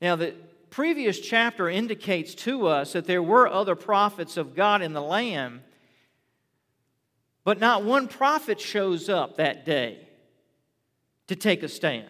Now, 0.00 0.14
the 0.14 0.34
previous 0.78 1.18
chapter 1.18 1.68
indicates 1.68 2.36
to 2.36 2.68
us 2.68 2.92
that 2.92 3.04
there 3.04 3.20
were 3.20 3.48
other 3.48 3.74
prophets 3.74 4.36
of 4.36 4.54
God 4.54 4.80
in 4.80 4.92
the 4.92 5.02
land, 5.02 5.60
but 7.42 7.58
not 7.58 7.82
one 7.82 8.06
prophet 8.06 8.60
shows 8.60 9.08
up 9.08 9.38
that 9.38 9.66
day 9.66 10.06
to 11.26 11.34
take 11.34 11.64
a 11.64 11.68
stand. 11.68 12.06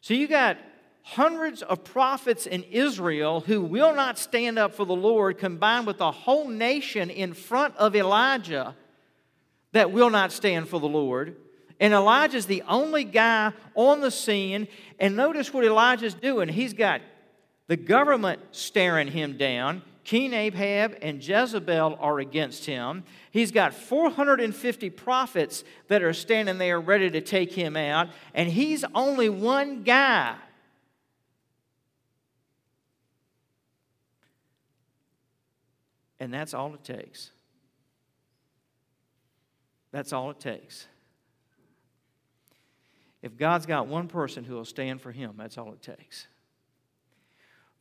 So 0.00 0.14
you 0.14 0.28
got 0.28 0.58
hundreds 1.02 1.60
of 1.62 1.82
prophets 1.82 2.46
in 2.46 2.62
Israel 2.62 3.40
who 3.40 3.62
will 3.62 3.96
not 3.96 4.16
stand 4.16 4.56
up 4.56 4.72
for 4.72 4.84
the 4.84 4.94
Lord, 4.94 5.38
combined 5.38 5.88
with 5.88 6.00
a 6.00 6.12
whole 6.12 6.46
nation 6.46 7.10
in 7.10 7.32
front 7.32 7.76
of 7.78 7.96
Elijah 7.96 8.76
that 9.72 9.90
will 9.90 10.10
not 10.10 10.30
stand 10.30 10.68
for 10.68 10.78
the 10.78 10.86
Lord. 10.86 11.34
And 11.80 11.94
Elijah's 11.94 12.46
the 12.46 12.62
only 12.68 13.04
guy 13.04 13.52
on 13.74 14.00
the 14.00 14.10
scene. 14.10 14.68
And 14.98 15.16
notice 15.16 15.52
what 15.52 15.64
Elijah's 15.64 16.14
doing. 16.14 16.48
He's 16.48 16.72
got 16.72 17.00
the 17.68 17.76
government 17.76 18.40
staring 18.52 19.08
him 19.08 19.36
down. 19.36 19.82
King 20.02 20.32
Ahab 20.32 20.96
and 21.02 21.22
Jezebel 21.22 21.98
are 22.00 22.18
against 22.18 22.64
him. 22.64 23.04
He's 23.30 23.52
got 23.52 23.74
450 23.74 24.88
prophets 24.90 25.64
that 25.88 26.02
are 26.02 26.14
standing 26.14 26.56
there 26.56 26.80
ready 26.80 27.10
to 27.10 27.20
take 27.20 27.52
him 27.52 27.76
out. 27.76 28.08
And 28.32 28.50
he's 28.50 28.84
only 28.94 29.28
one 29.28 29.82
guy. 29.82 30.34
And 36.18 36.32
that's 36.32 36.54
all 36.54 36.74
it 36.74 36.82
takes. 36.82 37.30
That's 39.92 40.12
all 40.12 40.30
it 40.30 40.40
takes. 40.40 40.86
If 43.22 43.36
God's 43.36 43.66
got 43.66 43.86
one 43.86 44.08
person 44.08 44.44
who 44.44 44.54
will 44.54 44.64
stand 44.64 45.00
for 45.00 45.12
him, 45.12 45.34
that's 45.36 45.58
all 45.58 45.72
it 45.72 45.82
takes. 45.82 46.28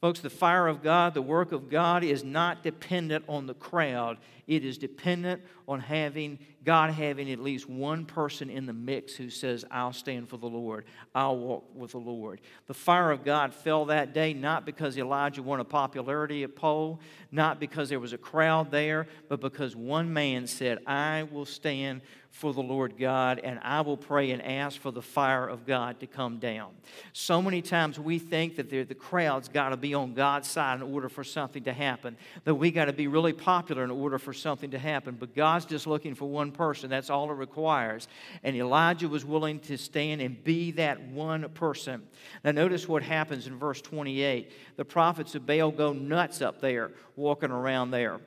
Folks, 0.01 0.20
the 0.20 0.29
fire 0.29 0.67
of 0.67 0.84
God, 0.84 1.13
the 1.13 1.22
work 1.22 1.51
of 1.51 1.70
God 1.70 2.03
is 2.03 2.24
not 2.24 2.63
dependent 2.63 3.25
on 3.27 3.48
the 3.48 3.56
crowd. 3.56 4.17
It 4.48 4.63
is 4.63 4.77
dependent 4.77 5.42
on 5.68 5.82
having 5.82 6.39
God 6.63 6.92
having 6.92 7.32
at 7.32 7.39
least 7.39 7.70
one 7.70 8.06
person 8.06 8.50
in 8.50 8.66
the 8.66 8.74
mix 8.74 9.16
who 9.16 9.30
says, 9.30 9.63
I'll 9.72 9.94
stand 9.94 10.27
for 10.27 10.36
the 10.36 10.48
Lord. 10.48 10.84
I'll 11.16 11.38
walk 11.38 11.63
with 11.74 11.92
the 11.92 11.98
Lord. 11.98 12.42
The 12.66 12.74
fire 12.74 13.12
of 13.12 13.24
God 13.24 13.54
fell 13.54 13.86
that 13.86 14.13
day 14.13 14.34
not 14.34 14.66
because 14.66 14.98
Elijah 14.98 15.42
won 15.42 15.62
a 15.62 15.63
popularity 15.63 16.46
poll, 16.48 17.00
not 17.32 17.62
because 17.62 17.88
there 17.88 18.01
was 18.01 18.12
a 18.12 18.18
crowd 18.18 18.70
there, 18.70 19.08
but 19.30 19.39
because 19.39 19.77
one 19.77 20.12
man 20.12 20.46
said, 20.46 20.80
I 20.86 21.24
will 21.32 21.46
stand 21.46 22.01
for 22.30 22.54
the 22.54 22.62
Lord 22.62 22.98
God, 23.00 23.39
and 23.44 23.60
I 23.63 23.82
will 23.82 23.98
pray 23.98 24.32
and 24.32 24.44
ask 24.44 24.80
for 24.80 24.92
the 24.92 25.01
fire 25.01 25.48
of 25.48 25.66
God 25.66 26.00
to 26.01 26.08
come 26.08 26.38
down. 26.38 26.72
So 27.13 27.42
many 27.42 27.62
times 27.63 27.98
we 28.00 28.20
think 28.20 28.58
that 28.58 28.70
the 28.70 28.84
crowd's 28.94 29.48
got 29.48 29.70
to 29.70 29.77
be 29.77 29.94
on 29.94 30.13
God's 30.13 30.48
side 30.48 30.75
in 30.75 30.84
order 30.84 31.10
for 31.10 31.24
something 31.24 31.63
to 31.63 31.74
happen, 31.74 32.16
that 32.44 32.56
we 32.56 32.70
got 32.70 32.86
to 32.86 32.94
be 32.94 33.08
really 33.08 33.34
popular 33.34 33.84
in 33.84 33.89
order 33.89 34.20
for 34.20 34.34
something 34.38 34.72
to 34.72 34.79
happen. 34.79 35.17
But 35.20 35.36
God's 35.36 35.65
just 35.65 35.88
looking 35.88 36.15
for 36.15 36.25
one 36.25 36.51
person. 36.51 36.89
That's 36.89 37.10
all 37.10 37.29
it 37.29 37.36
requires. 37.36 38.08
And 38.44 38.56
Elijah 38.56 39.08
was 39.08 39.25
willing 39.25 39.60
to 39.62 39.77
stand 39.77 40.22
and 40.22 40.44
be 40.44 40.72
that 40.72 41.01
one 41.01 41.50
person. 41.50 42.03
Now, 42.44 42.51
notice 42.51 42.88
what 42.88 43.03
happens 43.03 43.48
in 43.48 43.58
verse 43.58 43.82
28. 43.82 44.51
The 44.77 44.86
prophets 44.86 45.36
of 45.36 45.46
Baal 45.46 45.72
go 45.72 45.94
nuts 45.94 46.41
up 46.41 46.62
there, 46.62 46.91
walking 47.15 47.51
around 47.51 47.91
there. 47.91 48.20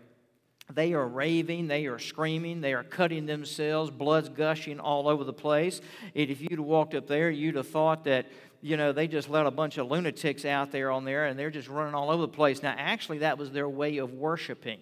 They 0.75 0.93
are 0.93 1.07
raving, 1.07 1.67
they 1.67 1.87
are 1.87 1.99
screaming, 1.99 2.61
they 2.61 2.75
are 2.75 2.85
cutting 2.85 3.27
themselves, 3.27 3.91
blood's 3.91 4.29
gushing 4.29 4.79
all 4.79 5.09
over 5.09 5.25
the 5.25 5.33
place. 5.33 5.81
And 6.15 6.31
if 6.31 6.41
you'd 6.41 6.61
walked 6.61 6.95
up 6.95 7.07
there, 7.07 7.31
you'd 7.31 7.57
have 7.57 7.69
thought 7.69 8.05
that, 8.05 8.31
you 8.61 8.77
know, 8.77 8.93
they 8.93 9.09
just 9.09 9.29
let 9.29 9.47
a 9.47 9.51
bunch 9.51 9.79
of 9.79 9.91
lunatics 9.91 10.45
out 10.45 10.71
there 10.71 10.91
on 10.91 11.05
there 11.05 11.27
and 11.27 11.39
they're 11.39 11.51
just 11.51 11.69
running 11.69 11.95
all 11.95 12.11
over 12.11 12.23
the 12.23 12.29
place. 12.29 12.63
Now, 12.63 12.75
actually, 12.77 13.19
that 13.19 13.39
was 13.39 13.51
their 13.51 13.69
way 13.69 13.99
of 13.99 14.13
worshiping. 14.15 14.81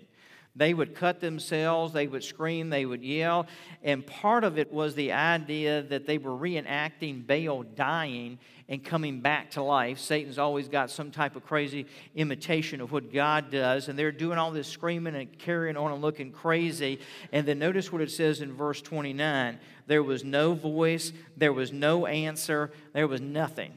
They 0.59 0.75
would 0.75 0.97
cut 0.97 1.21
themselves, 1.21 1.93
they 1.93 2.09
would 2.09 2.25
scream, 2.25 2.69
they 2.69 2.85
would 2.85 3.05
yell. 3.05 3.47
And 3.85 4.05
part 4.05 4.43
of 4.43 4.59
it 4.59 4.73
was 4.73 4.97
the 4.97 5.13
idea 5.13 5.83
that 5.83 6.05
they 6.05 6.19
were 6.19 6.33
reenacting 6.33 7.25
Baal 7.25 7.63
dying 7.63 8.41
and 8.69 8.85
coming 8.85 9.21
back 9.21 9.53
to 9.53 9.63
life. 9.63 10.01
Satan's 10.01 10.37
always 10.37 10.67
got 10.67 10.91
some 10.91 11.13
type 11.13 11.37
of 11.37 11.47
crazy 11.47 11.87
imitation 12.17 12.81
of 12.81 12.91
what 12.91 13.13
God 13.13 13.53
does. 13.53 13.89
And 13.89 13.97
they're 13.97 14.11
doing 14.11 14.37
all 14.37 14.51
this 14.51 14.67
screaming 14.67 15.15
and 15.15 15.39
carrying 15.39 15.77
on 15.77 15.93
and 15.93 16.03
looking 16.03 16.33
crazy. 16.33 16.99
And 17.33 17.47
then 17.47 17.61
notice 17.61 17.93
what 17.93 18.03
it 18.03 18.11
says 18.11 18.41
in 18.41 18.53
verse 18.53 18.83
29 18.83 19.61
there 19.87 20.03
was 20.03 20.23
no 20.23 20.53
voice, 20.53 21.13
there 21.37 21.53
was 21.53 21.73
no 21.73 22.05
answer, 22.05 22.73
there 22.93 23.09
was 23.09 23.23
nothing. 23.23 23.73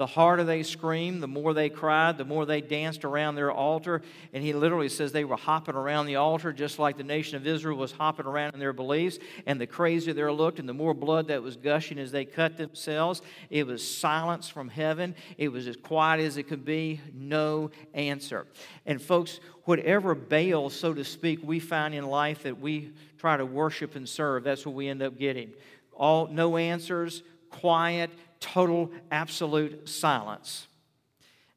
The 0.00 0.06
harder 0.06 0.44
they 0.44 0.62
screamed, 0.62 1.22
the 1.22 1.28
more 1.28 1.52
they 1.52 1.68
cried, 1.68 2.16
the 2.16 2.24
more 2.24 2.46
they 2.46 2.62
danced 2.62 3.04
around 3.04 3.34
their 3.34 3.52
altar. 3.52 4.00
And 4.32 4.42
he 4.42 4.54
literally 4.54 4.88
says 4.88 5.12
they 5.12 5.26
were 5.26 5.36
hopping 5.36 5.74
around 5.74 6.06
the 6.06 6.16
altar 6.16 6.54
just 6.54 6.78
like 6.78 6.96
the 6.96 7.04
nation 7.04 7.36
of 7.36 7.46
Israel 7.46 7.76
was 7.76 7.92
hopping 7.92 8.24
around 8.24 8.54
in 8.54 8.60
their 8.60 8.72
beliefs. 8.72 9.18
And 9.44 9.60
the 9.60 9.66
crazier 9.66 10.14
they 10.14 10.24
looked 10.24 10.58
and 10.58 10.66
the 10.66 10.72
more 10.72 10.94
blood 10.94 11.28
that 11.28 11.42
was 11.42 11.58
gushing 11.58 11.98
as 11.98 12.12
they 12.12 12.24
cut 12.24 12.56
themselves, 12.56 13.20
it 13.50 13.66
was 13.66 13.86
silence 13.86 14.48
from 14.48 14.70
heaven. 14.70 15.14
It 15.36 15.52
was 15.52 15.66
as 15.66 15.76
quiet 15.76 16.22
as 16.22 16.38
it 16.38 16.44
could 16.44 16.64
be, 16.64 17.02
no 17.12 17.70
answer. 17.92 18.46
And 18.86 19.02
folks, 19.02 19.38
whatever 19.64 20.14
Baal, 20.14 20.70
so 20.70 20.94
to 20.94 21.04
speak, 21.04 21.40
we 21.42 21.60
find 21.60 21.94
in 21.94 22.06
life 22.06 22.44
that 22.44 22.58
we 22.58 22.94
try 23.18 23.36
to 23.36 23.44
worship 23.44 23.96
and 23.96 24.08
serve, 24.08 24.44
that's 24.44 24.64
what 24.64 24.74
we 24.74 24.88
end 24.88 25.02
up 25.02 25.18
getting. 25.18 25.52
All 25.92 26.26
no 26.26 26.56
answers, 26.56 27.22
quiet, 27.50 28.08
total, 28.40 28.90
absolute 29.10 29.88
silence. 29.88 30.66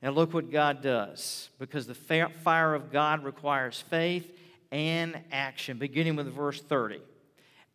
And 0.02 0.16
look 0.16 0.34
what 0.34 0.52
God 0.52 0.82
does, 0.82 1.50
because 1.60 1.88
the 1.88 1.96
fire 1.96 2.74
of 2.76 2.92
God 2.92 3.24
requires 3.24 3.80
faith 3.90 4.30
and 4.72 5.18
action, 5.32 5.78
beginning 5.78 6.16
with 6.16 6.28
verse 6.34 6.62
30. 6.62 7.00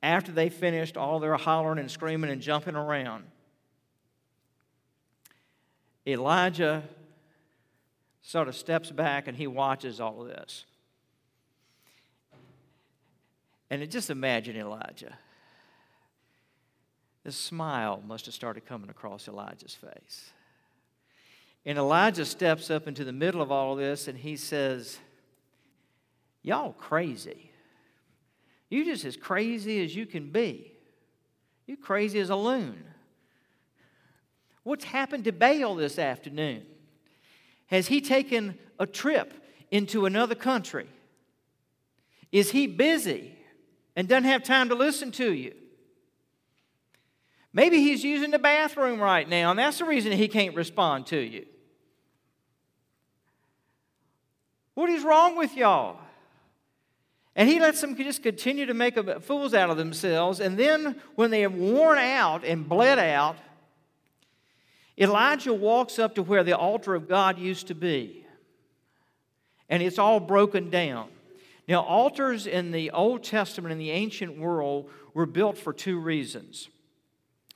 After 0.02 0.30
they 0.30 0.48
finished 0.50 0.96
all 0.96 1.20
their 1.20 1.36
hollering 1.36 1.78
and 1.78 1.90
screaming 1.90 2.30
and 2.30 2.42
jumping 2.42 2.76
around, 2.76 3.24
Elijah 6.06 6.82
sort 8.22 8.48
of 8.48 8.54
steps 8.54 8.90
back 8.90 9.26
and 9.26 9.36
he 9.36 9.46
watches 9.46 10.00
all 10.00 10.22
of 10.22 10.28
this. 10.28 10.64
And 13.70 13.90
just 13.90 14.10
imagine 14.10 14.56
Elijah. 14.56 15.16
The 17.28 17.32
smile 17.32 18.02
must 18.08 18.24
have 18.24 18.34
started 18.34 18.64
coming 18.64 18.88
across 18.88 19.28
Elijah's 19.28 19.74
face. 19.74 20.30
And 21.66 21.76
Elijah 21.76 22.24
steps 22.24 22.70
up 22.70 22.88
into 22.88 23.04
the 23.04 23.12
middle 23.12 23.42
of 23.42 23.52
all 23.52 23.76
this 23.76 24.08
and 24.08 24.16
he 24.16 24.34
says, 24.34 24.98
Y'all 26.40 26.72
crazy. 26.72 27.50
You 28.70 28.82
just 28.82 29.04
as 29.04 29.18
crazy 29.18 29.84
as 29.84 29.94
you 29.94 30.06
can 30.06 30.30
be. 30.30 30.72
You 31.66 31.76
crazy 31.76 32.18
as 32.18 32.30
a 32.30 32.34
loon. 32.34 32.82
What's 34.62 34.84
happened 34.84 35.24
to 35.24 35.32
Baal 35.32 35.74
this 35.74 35.98
afternoon? 35.98 36.62
Has 37.66 37.88
he 37.88 38.00
taken 38.00 38.58
a 38.78 38.86
trip 38.86 39.34
into 39.70 40.06
another 40.06 40.34
country? 40.34 40.88
Is 42.32 42.52
he 42.52 42.66
busy 42.66 43.36
and 43.94 44.08
doesn't 44.08 44.24
have 44.24 44.44
time 44.44 44.70
to 44.70 44.74
listen 44.74 45.12
to 45.12 45.30
you? 45.30 45.52
Maybe 47.52 47.78
he's 47.78 48.04
using 48.04 48.30
the 48.30 48.38
bathroom 48.38 49.00
right 49.00 49.28
now, 49.28 49.50
and 49.50 49.58
that's 49.58 49.78
the 49.78 49.84
reason 49.84 50.12
he 50.12 50.28
can't 50.28 50.54
respond 50.54 51.06
to 51.08 51.18
you. 51.18 51.46
What 54.74 54.90
is 54.90 55.02
wrong 55.02 55.36
with 55.36 55.56
y'all? 55.56 55.98
And 57.34 57.48
he 57.48 57.60
lets 57.60 57.80
them 57.80 57.96
just 57.96 58.22
continue 58.22 58.66
to 58.66 58.74
make 58.74 58.96
fools 59.22 59.54
out 59.54 59.70
of 59.70 59.76
themselves. 59.76 60.40
And 60.40 60.58
then, 60.58 61.00
when 61.14 61.30
they 61.30 61.42
have 61.42 61.54
worn 61.54 61.98
out 61.98 62.44
and 62.44 62.68
bled 62.68 62.98
out, 62.98 63.36
Elijah 64.98 65.54
walks 65.54 65.98
up 65.98 66.16
to 66.16 66.22
where 66.22 66.42
the 66.42 66.56
altar 66.56 66.94
of 66.94 67.08
God 67.08 67.38
used 67.38 67.68
to 67.68 67.74
be. 67.74 68.26
And 69.68 69.82
it's 69.82 69.98
all 69.98 70.18
broken 70.18 70.70
down. 70.70 71.08
Now, 71.68 71.82
altars 71.82 72.46
in 72.46 72.72
the 72.72 72.90
Old 72.90 73.22
Testament, 73.22 73.72
in 73.72 73.78
the 73.78 73.90
ancient 73.90 74.38
world, 74.38 74.90
were 75.14 75.26
built 75.26 75.58
for 75.58 75.72
two 75.72 76.00
reasons. 76.00 76.68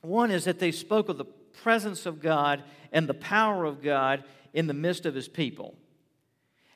One 0.03 0.31
is 0.31 0.43
that 0.45 0.59
they 0.59 0.71
spoke 0.71 1.09
of 1.09 1.17
the 1.17 1.25
presence 1.25 2.05
of 2.05 2.21
God 2.21 2.63
and 2.91 3.07
the 3.07 3.13
power 3.13 3.65
of 3.65 3.81
God 3.81 4.23
in 4.53 4.67
the 4.67 4.73
midst 4.73 5.05
of 5.05 5.15
his 5.15 5.27
people. 5.27 5.75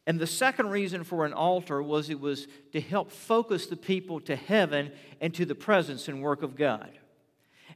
And 0.06 0.18
the 0.18 0.26
second 0.26 0.70
reason 0.70 1.04
for 1.04 1.26
an 1.26 1.34
altar 1.34 1.84
was 1.84 2.10
it 2.10 2.22
was 2.22 2.48
to 2.72 2.80
help 2.80 3.12
focus 3.12 3.68
the 3.68 3.76
people 3.76 4.22
to 4.22 4.36
heaven 4.38 4.94
and 5.20 5.34
to 5.34 5.46
the 5.46 5.56
presence 5.56 6.08
and 6.08 6.22
work 6.22 6.42
of 6.42 6.56
God. 6.56 6.90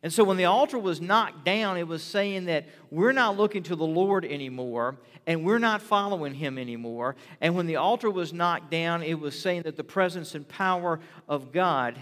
And 0.01 0.11
so 0.11 0.23
when 0.23 0.37
the 0.37 0.45
altar 0.45 0.79
was 0.79 1.01
knocked 1.01 1.43
down, 1.43 1.77
it 1.77 1.87
was 1.87 2.01
saying 2.01 2.45
that 2.45 2.67
we're 2.89 3.11
not 3.11 3.37
looking 3.37 3.63
to 3.63 3.75
the 3.75 3.85
Lord 3.85 4.23
anymore 4.23 4.97
and 5.27 5.45
we're 5.45 5.59
not 5.59 5.81
following 5.81 6.33
him 6.33 6.57
anymore. 6.57 7.17
And 7.41 7.55
when 7.55 7.67
the 7.67 7.75
altar 7.75 8.09
was 8.09 8.31
knocked 8.31 8.71
down, 8.71 9.03
it 9.03 9.19
was 9.19 9.39
saying 9.39 9.63
that 9.63 9.75
the 9.75 9.83
presence 9.83 10.33
and 10.33 10.47
power 10.47 11.01
of 11.27 11.51
God 11.51 11.99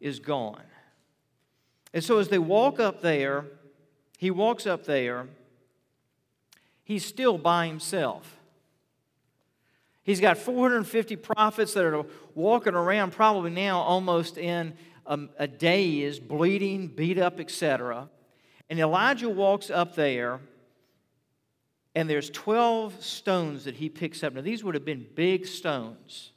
is 0.00 0.18
gone. 0.18 0.62
And 1.96 2.04
so 2.04 2.18
as 2.18 2.28
they 2.28 2.38
walk 2.38 2.78
up 2.78 3.00
there, 3.00 3.46
he 4.18 4.30
walks 4.30 4.66
up 4.66 4.84
there, 4.84 5.28
he's 6.84 7.06
still 7.06 7.38
by 7.38 7.68
himself. 7.68 8.36
He's 10.02 10.20
got 10.20 10.36
450 10.36 11.16
prophets 11.16 11.72
that 11.72 11.86
are 11.86 12.04
walking 12.34 12.74
around, 12.74 13.12
probably 13.12 13.50
now 13.50 13.78
almost 13.80 14.36
in 14.36 14.74
a, 15.06 15.20
a 15.38 15.46
daze, 15.46 16.20
bleeding, 16.20 16.88
beat 16.88 17.16
up, 17.16 17.40
etc. 17.40 18.10
And 18.68 18.78
Elijah 18.78 19.30
walks 19.30 19.70
up 19.70 19.94
there, 19.94 20.40
and 21.94 22.10
there's 22.10 22.28
12 22.28 23.02
stones 23.02 23.64
that 23.64 23.76
he 23.76 23.88
picks 23.88 24.22
up. 24.22 24.34
Now, 24.34 24.42
these 24.42 24.62
would 24.62 24.74
have 24.74 24.84
been 24.84 25.06
big 25.14 25.46
stones. 25.46 26.32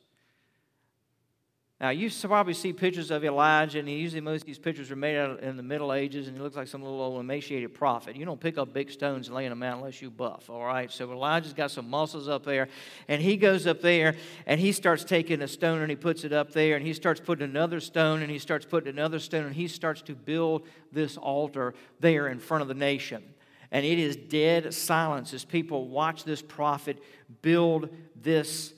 Now, 1.81 1.91
you 1.91 2.11
probably 2.27 2.53
see 2.55 2.73
pictures 2.73 3.09
of 3.09 3.23
Elijah, 3.23 3.79
and 3.79 3.89
usually 3.89 4.19
most 4.19 4.41
of 4.41 4.47
these 4.47 4.59
pictures 4.59 4.91
are 4.91 4.97
made 4.97 5.17
out 5.17 5.39
in 5.39 5.55
the 5.55 5.63
Middle 5.63 5.93
Ages, 5.93 6.27
and 6.27 6.35
he 6.35 6.43
looks 6.43 6.57
like 6.57 6.67
some 6.67 6.83
little 6.83 6.99
old 6.99 7.21
emaciated 7.21 7.73
prophet. 7.73 8.17
You 8.17 8.25
don't 8.25 8.39
pick 8.39 8.57
up 8.57 8.73
big 8.73 8.91
stones 8.91 9.27
and 9.27 9.35
lay 9.35 9.47
them 9.47 9.63
out 9.63 9.77
unless 9.77 10.01
you 10.01 10.11
buff, 10.11 10.49
all 10.49 10.65
right? 10.65 10.91
So 10.91 11.09
Elijah's 11.09 11.53
got 11.53 11.71
some 11.71 11.89
muscles 11.89 12.27
up 12.27 12.43
there, 12.43 12.67
and 13.07 13.21
he 13.21 13.37
goes 13.37 13.65
up 13.65 13.79
there, 13.81 14.15
and 14.45 14.59
he 14.59 14.73
starts 14.73 15.05
taking 15.05 15.41
a 15.41 15.47
stone, 15.47 15.79
and 15.79 15.89
he 15.89 15.95
puts 15.95 16.25
it 16.25 16.33
up 16.33 16.51
there, 16.51 16.75
and 16.75 16.85
he 16.85 16.91
starts 16.91 17.21
putting 17.21 17.45
another 17.45 17.79
stone, 17.79 18.21
and 18.21 18.29
he 18.29 18.39
starts 18.39 18.65
putting 18.65 18.89
another 18.89 19.19
stone, 19.19 19.45
and 19.45 19.55
he 19.55 19.69
starts 19.69 20.01
to 20.01 20.15
build 20.15 20.67
this 20.91 21.15
altar 21.15 21.73
there 22.01 22.27
in 22.27 22.39
front 22.39 22.61
of 22.61 22.67
the 22.67 22.73
nation. 22.73 23.23
And 23.71 23.85
it 23.85 23.99
is 23.99 24.17
dead 24.17 24.73
silence 24.73 25.33
as 25.33 25.45
people 25.45 25.87
watch 25.87 26.25
this 26.25 26.41
prophet 26.41 27.01
build 27.41 27.87
this 28.21 28.73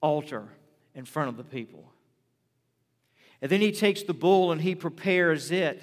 altar 0.00 0.48
in 1.00 1.06
front 1.06 1.30
of 1.30 1.38
the 1.38 1.42
people. 1.42 1.90
And 3.40 3.50
then 3.50 3.62
he 3.62 3.72
takes 3.72 4.02
the 4.02 4.12
bull 4.12 4.52
and 4.52 4.60
he 4.60 4.74
prepares 4.74 5.50
it. 5.50 5.80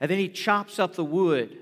And 0.00 0.10
then 0.10 0.18
he 0.18 0.28
chops 0.28 0.78
up 0.78 0.94
the 0.96 1.04
wood. 1.04 1.56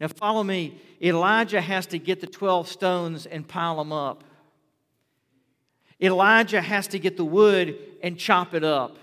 Now, 0.00 0.06
follow 0.06 0.44
me. 0.44 0.80
Elijah 1.02 1.60
has 1.60 1.86
to 1.86 1.98
get 1.98 2.20
the 2.20 2.28
12 2.28 2.68
stones 2.68 3.26
and 3.26 3.46
pile 3.46 3.78
them 3.78 3.92
up. 3.92 4.22
Elijah 6.00 6.60
has 6.60 6.86
to 6.86 7.00
get 7.00 7.16
the 7.16 7.24
wood 7.24 7.76
and 8.04 8.16
chop 8.16 8.54
it 8.54 8.62
up. 8.62 8.96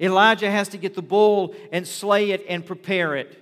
Elijah 0.00 0.50
has 0.50 0.68
to 0.70 0.78
get 0.78 0.94
the 0.94 1.02
bull 1.02 1.54
and 1.72 1.86
slay 1.86 2.30
it 2.30 2.42
and 2.48 2.64
prepare 2.64 3.16
it. 3.16 3.38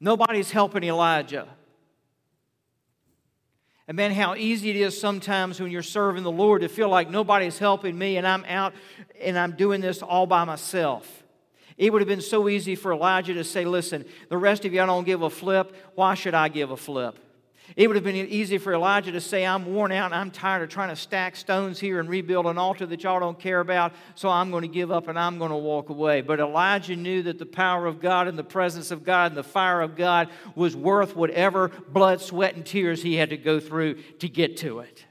Nobody's 0.00 0.50
helping 0.50 0.84
Elijah. 0.84 1.48
And 3.88 3.96
man, 3.96 4.12
how 4.12 4.34
easy 4.34 4.68
it 4.68 4.76
is 4.76 5.00
sometimes 5.00 5.60
when 5.60 5.70
you're 5.70 5.82
serving 5.82 6.22
the 6.22 6.30
Lord 6.30 6.60
to 6.60 6.68
feel 6.68 6.90
like 6.90 7.08
nobody's 7.08 7.58
helping 7.58 7.96
me 7.96 8.18
and 8.18 8.26
I'm 8.26 8.44
out 8.44 8.74
and 9.18 9.38
I'm 9.38 9.56
doing 9.56 9.80
this 9.80 10.02
all 10.02 10.26
by 10.26 10.44
myself. 10.44 11.24
It 11.78 11.90
would 11.90 12.02
have 12.02 12.08
been 12.08 12.20
so 12.20 12.50
easy 12.50 12.74
for 12.74 12.92
Elijah 12.92 13.32
to 13.34 13.44
say, 13.44 13.64
Listen, 13.64 14.04
the 14.28 14.36
rest 14.36 14.66
of 14.66 14.74
you 14.74 14.84
don't 14.84 15.04
give 15.04 15.22
a 15.22 15.30
flip. 15.30 15.74
Why 15.94 16.14
should 16.14 16.34
I 16.34 16.48
give 16.48 16.70
a 16.70 16.76
flip? 16.76 17.18
It 17.76 17.86
would 17.86 17.96
have 17.96 18.04
been 18.04 18.16
easy 18.16 18.58
for 18.58 18.72
Elijah 18.72 19.12
to 19.12 19.20
say, 19.20 19.44
I'm 19.44 19.66
worn 19.66 19.92
out 19.92 20.06
and 20.06 20.14
I'm 20.14 20.30
tired 20.30 20.62
of 20.62 20.68
trying 20.68 20.88
to 20.88 20.96
stack 20.96 21.36
stones 21.36 21.78
here 21.78 22.00
and 22.00 22.08
rebuild 22.08 22.46
an 22.46 22.58
altar 22.58 22.86
that 22.86 23.02
y'all 23.02 23.20
don't 23.20 23.38
care 23.38 23.60
about, 23.60 23.92
so 24.14 24.28
I'm 24.28 24.50
going 24.50 24.62
to 24.62 24.68
give 24.68 24.90
up 24.90 25.08
and 25.08 25.18
I'm 25.18 25.38
going 25.38 25.50
to 25.50 25.56
walk 25.56 25.88
away. 25.90 26.20
But 26.20 26.40
Elijah 26.40 26.96
knew 26.96 27.22
that 27.24 27.38
the 27.38 27.46
power 27.46 27.86
of 27.86 28.00
God 28.00 28.28
and 28.28 28.38
the 28.38 28.44
presence 28.44 28.90
of 28.90 29.04
God 29.04 29.32
and 29.32 29.36
the 29.36 29.44
fire 29.44 29.80
of 29.80 29.96
God 29.96 30.28
was 30.54 30.74
worth 30.74 31.14
whatever 31.14 31.68
blood, 31.68 32.20
sweat, 32.20 32.54
and 32.56 32.64
tears 32.64 33.02
he 33.02 33.16
had 33.16 33.30
to 33.30 33.36
go 33.36 33.60
through 33.60 33.94
to 34.20 34.28
get 34.28 34.56
to 34.58 34.80
it. 34.80 35.04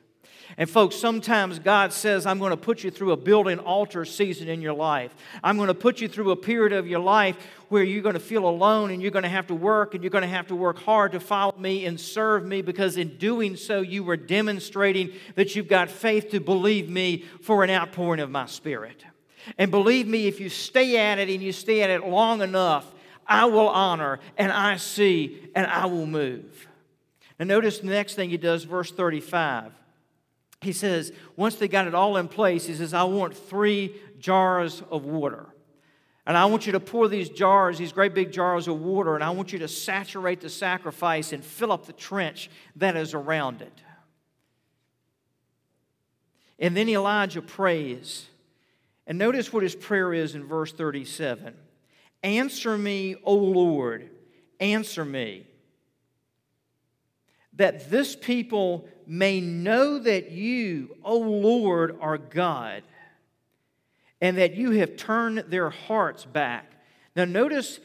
And 0.60 0.68
folks, 0.68 0.96
sometimes 0.96 1.60
God 1.60 1.94
says, 1.94 2.26
I'm 2.26 2.40
going 2.40 2.50
to 2.50 2.58
put 2.58 2.84
you 2.84 2.90
through 2.90 3.12
a 3.12 3.18
building 3.18 3.60
altar 3.60 4.06
season 4.06 4.48
in 4.48 4.60
your 4.60 4.74
life. 4.74 5.14
I'm 5.44 5.56
going 5.56 5.68
to 5.68 5.76
put 5.76 6.02
you 6.02 6.08
through 6.08 6.32
a 6.32 6.36
period 6.36 6.74
of 6.74 6.88
your 6.88 7.00
life 7.00 7.38
where 7.70 7.84
you're 7.84 8.02
going 8.02 8.16
to 8.16 8.20
feel 8.20 8.50
alone 8.50 8.90
and 8.90 9.00
you're 9.00 9.12
going 9.12 9.22
to 9.22 9.30
have 9.30 9.46
to 9.48 9.56
work 9.56 9.94
and 9.94 10.04
you're 10.04 10.10
going 10.10 10.24
to 10.24 10.28
have 10.28 10.48
to 10.48 10.56
work 10.56 10.80
hard 10.80 11.12
to 11.12 11.20
follow 11.20 11.56
me 11.60 11.86
and 11.86 12.00
serve 12.00 12.44
me 12.44 12.64
because 12.64 12.98
in 12.98 13.18
doing 13.18 13.56
so, 13.56 13.82
you 13.82 14.04
were 14.04 14.18
demonstrating 14.18 15.12
that 15.36 15.56
you've 15.56 15.68
got 15.68 15.92
faith 15.92 16.32
to 16.32 16.40
believe 16.40 16.90
me 16.90 17.24
for 17.44 17.64
an 17.64 17.70
outpouring 17.70 18.20
of 18.20 18.32
my 18.32 18.48
spirit. 18.48 19.06
And 19.60 19.70
believe 19.70 20.08
me, 20.08 20.26
if 20.26 20.40
you 20.40 20.50
stay 20.50 20.98
at 20.98 21.20
it 21.20 21.30
and 21.30 21.44
you 21.44 21.52
stay 21.52 21.84
at 21.84 21.92
it 21.92 22.04
long 22.04 22.42
enough, 22.42 22.92
I 23.28 23.46
will 23.46 23.70
honor 23.70 24.20
and 24.40 24.52
I 24.52 24.78
see 24.78 25.52
and 25.54 25.68
I 25.68 25.86
will 25.86 26.08
move. 26.08 26.68
And 27.38 27.48
notice 27.48 27.78
the 27.78 27.88
next 27.88 28.16
thing 28.16 28.32
he 28.32 28.38
does, 28.38 28.64
verse 28.64 28.92
35 28.92 29.77
he 30.62 30.72
says, 30.72 31.12
once 31.36 31.56
they 31.56 31.68
got 31.68 31.88
it 31.88 31.94
all 31.94 32.18
in 32.18 32.28
place, 32.28 32.66
he 32.66 32.74
says, 32.74 32.94
I 32.94 33.04
want 33.04 33.36
three 33.36 33.96
jars 34.20 34.82
of 34.90 35.06
water. 35.06 35.48
And 36.26 36.36
I 36.36 36.46
want 36.46 36.66
you 36.66 36.74
to 36.74 36.80
pour 36.80 37.08
these 37.08 37.30
jars, 37.30 37.78
these 37.78 37.94
great 37.94 38.14
big 38.14 38.32
jars 38.32 38.68
of 38.68 38.82
water, 38.82 39.16
and 39.16 39.24
I 39.24 39.30
want 39.30 39.54
you 39.54 39.60
to 39.60 39.68
saturate 39.68 40.42
the 40.42 40.50
sacrifice 40.50 41.32
and 41.32 41.44
fill 41.44 41.72
up 41.72 41.86
the 41.86 41.94
trench 41.94 42.50
that 42.76 42.98
is 42.98 43.14
around 43.14 43.62
it. 43.62 43.82
And 46.60 46.76
then 46.76 46.90
Elijah 46.90 47.42
prays. 47.42 48.28
And 49.06 49.18
notice 49.18 49.54
what 49.54 49.64
his 49.64 49.76
prayer 49.76 50.14
is 50.14 50.36
in 50.36 50.44
verse 50.44 50.74
37 50.74 51.56
Answer 52.24 52.78
me, 52.78 53.16
O 53.24 53.36
Lord, 53.36 54.10
answer 54.60 55.06
me 55.06 55.48
that 57.54 57.90
this 57.90 58.16
people 58.16 58.88
may 59.08 59.40
know 59.40 60.00
that 60.00 60.32
you, 60.32 60.98
O 61.04 61.18
Lord, 61.18 61.98
are 62.02 62.18
God, 62.18 62.84
and 64.20 64.38
that 64.38 64.56
you 64.56 64.72
have 64.72 64.98
turned 64.98 65.40
their 65.48 65.70
hearts 65.70 66.26
back. 66.26 66.72
Now, 67.16 67.26
notice 67.26 67.80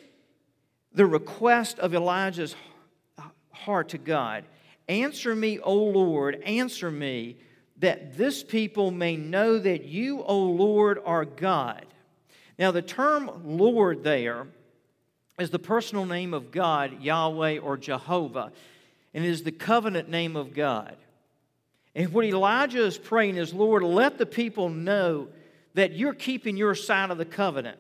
the 0.93 1.07
request 1.07 1.79
of 1.79 1.95
Elijah's 1.95 2.55
heart 3.53 3.91
to 3.91 3.99
God 3.99 4.45
Answer 4.89 5.35
me, 5.37 5.61
O 5.61 5.75
Lord, 5.75 6.43
answer 6.45 6.91
me, 6.91 7.37
that 7.79 8.17
this 8.17 8.43
people 8.43 8.91
may 8.91 9.17
know 9.17 9.59
that 9.59 9.85
you, 9.85 10.23
O 10.23 10.39
Lord, 10.39 10.99
are 11.05 11.25
God. 11.25 11.87
Now, 12.59 12.73
the 12.73 12.83
term 12.83 13.31
Lord 13.45 14.03
there 14.03 14.49
is 15.39 15.51
the 15.51 15.59
personal 15.61 16.05
name 16.05 16.35
of 16.35 16.51
God, 16.51 17.01
Yahweh 17.01 17.59
or 17.59 17.77
Jehovah 17.77 18.53
and 19.15 19.25
is 19.25 19.43
the 19.43 19.53
covenant 19.53 20.09
name 20.09 20.37
of 20.37 20.55
God. 20.55 20.97
And 21.95 22.13
what 22.13 22.25
Elijah 22.25 22.85
is 22.85 22.97
praying 22.97 23.37
is, 23.37 23.53
Lord, 23.53 23.83
let 23.83 24.19
the 24.19 24.27
people 24.27 24.69
know 24.71 25.29
that 25.75 25.93
you're 25.93 26.15
keeping 26.15 26.57
your 26.57 26.75
side 26.75 27.11
of 27.11 27.19
the 27.19 27.25
covenant 27.25 27.79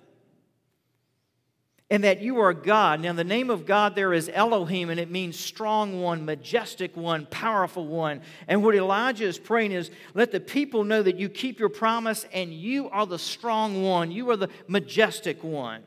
and 1.92 2.04
that 2.04 2.22
you 2.22 2.40
are 2.40 2.54
God. 2.54 3.00
Now, 3.00 3.12
the 3.12 3.22
name 3.22 3.50
of 3.50 3.66
God 3.66 3.94
there 3.94 4.14
is 4.14 4.30
Elohim, 4.32 4.88
and 4.88 4.98
it 4.98 5.10
means 5.10 5.38
strong 5.38 6.00
one, 6.00 6.24
majestic 6.24 6.96
one, 6.96 7.26
powerful 7.26 7.86
one. 7.86 8.22
And 8.48 8.64
what 8.64 8.74
Elijah 8.74 9.26
is 9.26 9.38
praying 9.38 9.72
is, 9.72 9.90
let 10.14 10.32
the 10.32 10.40
people 10.40 10.84
know 10.84 11.02
that 11.02 11.18
you 11.18 11.28
keep 11.28 11.58
your 11.58 11.68
promise 11.68 12.26
and 12.32 12.52
you 12.52 12.88
are 12.88 13.06
the 13.06 13.18
strong 13.18 13.82
one, 13.82 14.10
you 14.10 14.30
are 14.30 14.38
the 14.38 14.48
majestic 14.68 15.44
one. 15.44 15.82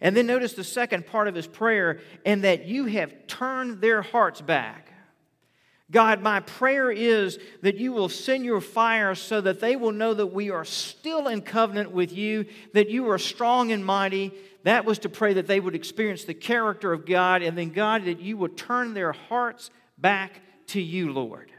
And 0.00 0.16
then 0.16 0.26
notice 0.26 0.54
the 0.54 0.64
second 0.64 1.06
part 1.06 1.28
of 1.28 1.34
his 1.34 1.46
prayer, 1.46 2.00
and 2.24 2.44
that 2.44 2.64
you 2.66 2.86
have 2.86 3.26
turned 3.26 3.80
their 3.80 4.02
hearts 4.02 4.40
back. 4.40 4.91
God, 5.92 6.22
my 6.22 6.40
prayer 6.40 6.90
is 6.90 7.38
that 7.60 7.76
you 7.76 7.92
will 7.92 8.08
send 8.08 8.46
your 8.46 8.62
fire 8.62 9.14
so 9.14 9.42
that 9.42 9.60
they 9.60 9.76
will 9.76 9.92
know 9.92 10.14
that 10.14 10.28
we 10.28 10.50
are 10.50 10.64
still 10.64 11.28
in 11.28 11.42
covenant 11.42 11.92
with 11.92 12.12
you, 12.12 12.46
that 12.72 12.88
you 12.88 13.10
are 13.10 13.18
strong 13.18 13.72
and 13.72 13.84
mighty. 13.84 14.32
That 14.64 14.86
was 14.86 14.98
to 15.00 15.10
pray 15.10 15.34
that 15.34 15.46
they 15.46 15.60
would 15.60 15.74
experience 15.74 16.24
the 16.24 16.34
character 16.34 16.94
of 16.94 17.04
God, 17.04 17.42
and 17.42 17.58
then, 17.58 17.70
God, 17.70 18.06
that 18.06 18.20
you 18.20 18.38
would 18.38 18.56
turn 18.56 18.94
their 18.94 19.12
hearts 19.12 19.70
back 19.98 20.40
to 20.68 20.80
you, 20.80 21.12
Lord. 21.12 21.52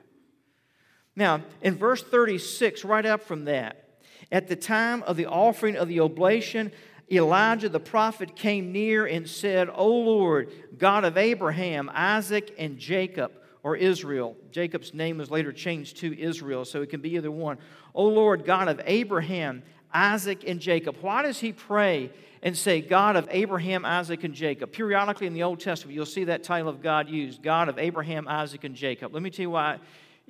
Now, 1.15 1.41
in 1.61 1.75
verse 1.75 2.01
36, 2.01 2.83
right 2.83 3.05
up 3.05 3.21
from 3.21 3.45
that, 3.45 3.87
at 4.31 4.47
the 4.47 4.55
time 4.55 5.03
of 5.03 5.15
the 5.15 5.27
offering 5.27 5.75
of 5.75 5.87
the 5.87 5.99
oblation, 5.99 6.71
Elijah 7.11 7.69
the 7.69 7.79
prophet 7.79 8.35
came 8.35 8.71
near 8.71 9.05
and 9.05 9.29
said, 9.29 9.69
O 9.71 9.87
Lord, 9.87 10.51
God 10.75 11.05
of 11.05 11.17
Abraham, 11.17 11.91
Isaac, 11.93 12.55
and 12.57 12.79
Jacob, 12.79 13.31
or 13.63 13.77
Israel. 13.77 14.35
Jacob's 14.51 14.93
name 14.93 15.17
was 15.17 15.31
later 15.31 15.51
changed 15.51 15.97
to 15.97 16.19
Israel, 16.19 16.65
so 16.65 16.81
it 16.81 16.89
can 16.89 17.01
be 17.01 17.15
either 17.15 17.31
one. 17.31 17.57
O 17.95 18.05
Lord, 18.05 18.45
God 18.45 18.67
of 18.67 18.81
Abraham, 18.85 19.63
Isaac, 19.93 20.43
and 20.45 20.59
Jacob. 20.59 20.97
Why 21.01 21.21
does 21.21 21.39
he 21.39 21.53
pray 21.53 22.11
and 22.41 22.57
say, 22.57 22.81
God 22.81 23.15
of 23.15 23.27
Abraham, 23.31 23.85
Isaac, 23.85 24.23
and 24.23 24.33
Jacob? 24.33 24.71
Periodically 24.71 25.27
in 25.27 25.33
the 25.33 25.43
Old 25.43 25.61
Testament, 25.61 25.95
you'll 25.95 26.05
see 26.05 26.25
that 26.25 26.43
title 26.43 26.67
of 26.67 26.81
God 26.81 27.07
used 27.09 27.41
God 27.41 27.69
of 27.69 27.79
Abraham, 27.79 28.27
Isaac, 28.27 28.65
and 28.65 28.75
Jacob. 28.75 29.13
Let 29.13 29.23
me 29.23 29.29
tell 29.29 29.43
you 29.43 29.49
why 29.51 29.79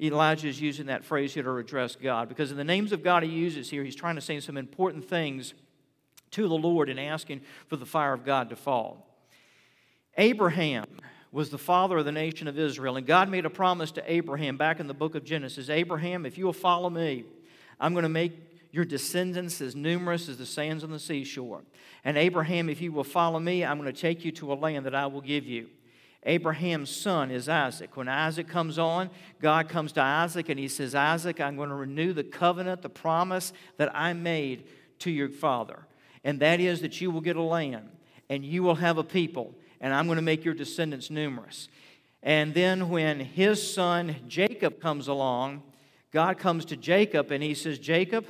Elijah 0.02 0.48
is 0.48 0.62
using 0.62 0.88
that 0.88 1.04
phrase 1.04 1.34
here 1.34 1.44
to 1.44 1.56
address 1.58 1.96
God. 1.96 2.30
Because 2.30 2.52
in 2.52 2.58
the 2.58 2.64
names 2.64 2.92
of 2.92 3.04
God 3.04 3.24
he 3.24 3.30
uses 3.30 3.70
here, 3.70 3.84
he's 3.84 3.96
trying 3.96 4.16
to 4.16 4.22
say 4.22 4.40
some 4.40 4.58
important 4.58 5.06
things 5.06 5.54
to 6.32 6.48
the 6.48 6.56
Lord 6.56 6.90
and 6.90 7.00
asking 7.00 7.42
for 7.68 7.78
the 7.78 7.86
fire 7.86 8.14
of 8.14 8.26
God 8.26 8.50
to 8.50 8.56
fall. 8.56 9.08
Abraham 10.18 10.86
was 11.34 11.50
the 11.50 11.58
father 11.58 11.98
of 11.98 12.06
the 12.06 12.12
nation 12.12 12.48
of 12.48 12.58
Israel, 12.58 12.96
and 12.96 13.06
God 13.06 13.28
made 13.30 13.46
a 13.46 13.50
promise 13.50 13.92
to 13.92 14.12
Abraham 14.12 14.56
back 14.56 14.80
in 14.80 14.88
the 14.88 14.94
book 14.94 15.16
of 15.16 15.26
Genesis 15.26 15.70
Abraham, 15.70 16.26
if 16.26 16.38
you 16.38 16.46
will 16.46 16.54
follow 16.54 16.90
me, 16.90 17.26
I'm 17.80 17.94
going 17.94 18.04
to 18.04 18.10
make 18.10 18.32
your 18.72 18.86
descendants 18.86 19.60
as 19.60 19.76
numerous 19.76 20.30
as 20.30 20.38
the 20.38 20.46
sands 20.46 20.84
on 20.84 20.92
the 20.92 21.00
seashore. 21.00 21.64
And 22.06 22.18
Abraham, 22.18 22.70
if 22.70 22.80
you 22.80 22.92
will 22.92 23.04
follow 23.04 23.40
me, 23.40 23.66
I'm 23.66 23.78
going 23.78 23.94
to 23.94 24.02
take 24.02 24.24
you 24.24 24.32
to 24.34 24.54
a 24.54 24.56
land 24.56 24.86
that 24.86 24.96
I 24.96 25.08
will 25.08 25.22
give 25.22 25.46
you. 25.46 25.68
Abraham's 26.26 26.90
son 26.90 27.32
is 27.32 27.50
Isaac. 27.50 27.98
When 27.98 28.08
Isaac 28.08 28.48
comes 28.48 28.80
on, 28.80 29.10
God 29.42 29.68
comes 29.68 29.92
to 29.94 30.02
Isaac 30.02 30.48
and 30.48 30.58
he 30.58 30.70
says, 30.70 30.96
Isaac, 30.96 31.42
I'm 31.42 31.58
going 31.58 31.70
to 31.70 31.76
renew 31.76 32.14
the 32.14 32.24
covenant, 32.24 32.82
the 32.82 32.90
promise 32.90 33.52
that 33.76 33.94
I 33.94 34.14
made 34.14 34.66
to 35.00 35.12
your 35.12 35.30
father 35.30 35.86
and 36.24 36.40
that 36.40 36.60
is 36.60 36.82
that 36.82 37.02
you 37.02 37.12
will 37.12 37.22
get 37.22 37.36
a 37.36 37.42
land 37.42 37.90
and 38.30 38.46
you 38.46 38.64
will 38.64 38.76
have 38.76 38.98
a 38.98 39.04
people, 39.04 39.54
and 39.84 39.94
I'm 39.94 40.08
going 40.08 40.16
to 40.16 40.24
make 40.24 40.46
your 40.46 40.54
descendants 40.54 41.12
numerous. 41.12 41.68
And 42.24 42.54
then 42.54 42.88
when 42.88 43.20
his 43.20 43.74
son 43.74 44.16
Jacob 44.30 44.80
comes 44.80 45.10
along, 45.10 45.62
God 46.12 46.38
comes 46.38 46.64
to 46.66 46.78
Jacob 46.78 47.32
and 47.32 47.44
he 47.44 47.54
says, 47.54 47.78
Jacob, 47.80 48.26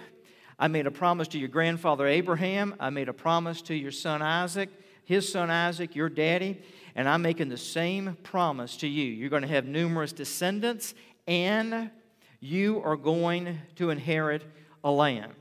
I 0.57 0.67
made 0.67 0.87
a 0.87 0.91
promise 0.91 1.27
to 1.29 1.37
your 1.37 1.49
grandfather 1.49 2.07
Abraham, 2.07 2.75
I 2.79 2.89
made 2.89 3.07
a 3.07 3.13
promise 3.13 3.61
to 3.63 3.75
your 3.75 3.91
son 3.91 4.23
Isaac, 4.23 4.69
his 5.05 5.31
son 5.31 5.51
Isaac, 5.51 5.95
your 5.95 6.09
daddy, 6.09 6.59
and 6.95 7.07
I'm 7.07 7.21
making 7.21 7.49
the 7.49 7.57
same 7.57 8.17
promise 8.23 8.77
to 8.77 8.87
you. 8.87 9.05
You're 9.05 9.29
going 9.29 9.43
to 9.43 9.47
have 9.47 9.65
numerous 9.65 10.11
descendants, 10.11 10.95
and 11.27 11.91
you 12.39 12.81
are 12.83 12.95
going 12.95 13.59
to 13.75 13.91
inherit 13.91 14.43
a 14.83 14.89
land. 14.89 15.33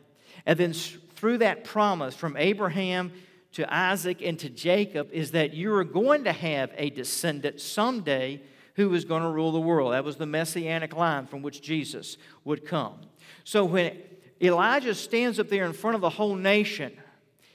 And 0.45 0.59
then 0.59 0.73
through 0.73 1.39
that 1.39 1.65
promise 1.65 2.15
from 2.15 2.37
Abraham 2.37 3.13
to 3.53 3.75
Isaac 3.75 4.23
and 4.23 4.39
to 4.39 4.49
Jacob 4.49 5.11
is 5.13 5.33
that 5.33 5.55
you 5.55 5.73
are 5.75 5.85
going 5.85 6.25
to 6.25 6.33
have 6.33 6.73
a 6.77 6.91
descendant 6.91 7.61
someday 7.61 8.43
who 8.75 8.93
is 8.95 9.05
going 9.05 9.23
to 9.23 9.29
rule 9.29 9.53
the 9.53 9.61
world. 9.61 9.93
That 9.93 10.05
was 10.05 10.17
the 10.17 10.27
messianic 10.27 10.97
line 10.97 11.27
from 11.27 11.43
which 11.43 11.61
Jesus 11.61 12.17
would 12.45 12.67
come. 12.67 13.01
So 13.45 13.65
when 13.65 13.99
Elijah 14.41 14.95
stands 14.95 15.39
up 15.39 15.49
there 15.49 15.67
in 15.67 15.73
front 15.73 15.95
of 15.95 16.01
the 16.01 16.11
whole 16.11 16.35
nation, 16.35 16.93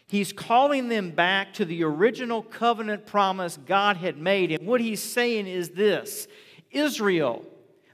he's 0.07 0.31
calling 0.31 0.89
them 0.89 1.11
back 1.11 1.53
to 1.55 1.65
the 1.65 1.83
original 1.83 2.43
covenant 2.43 3.07
promise 3.07 3.57
God 3.57 3.97
had 3.97 4.17
made. 4.17 4.51
And 4.51 4.67
what 4.67 4.79
he's 4.79 5.01
saying 5.01 5.47
is 5.47 5.71
this 5.71 6.27
Israel, 6.69 7.43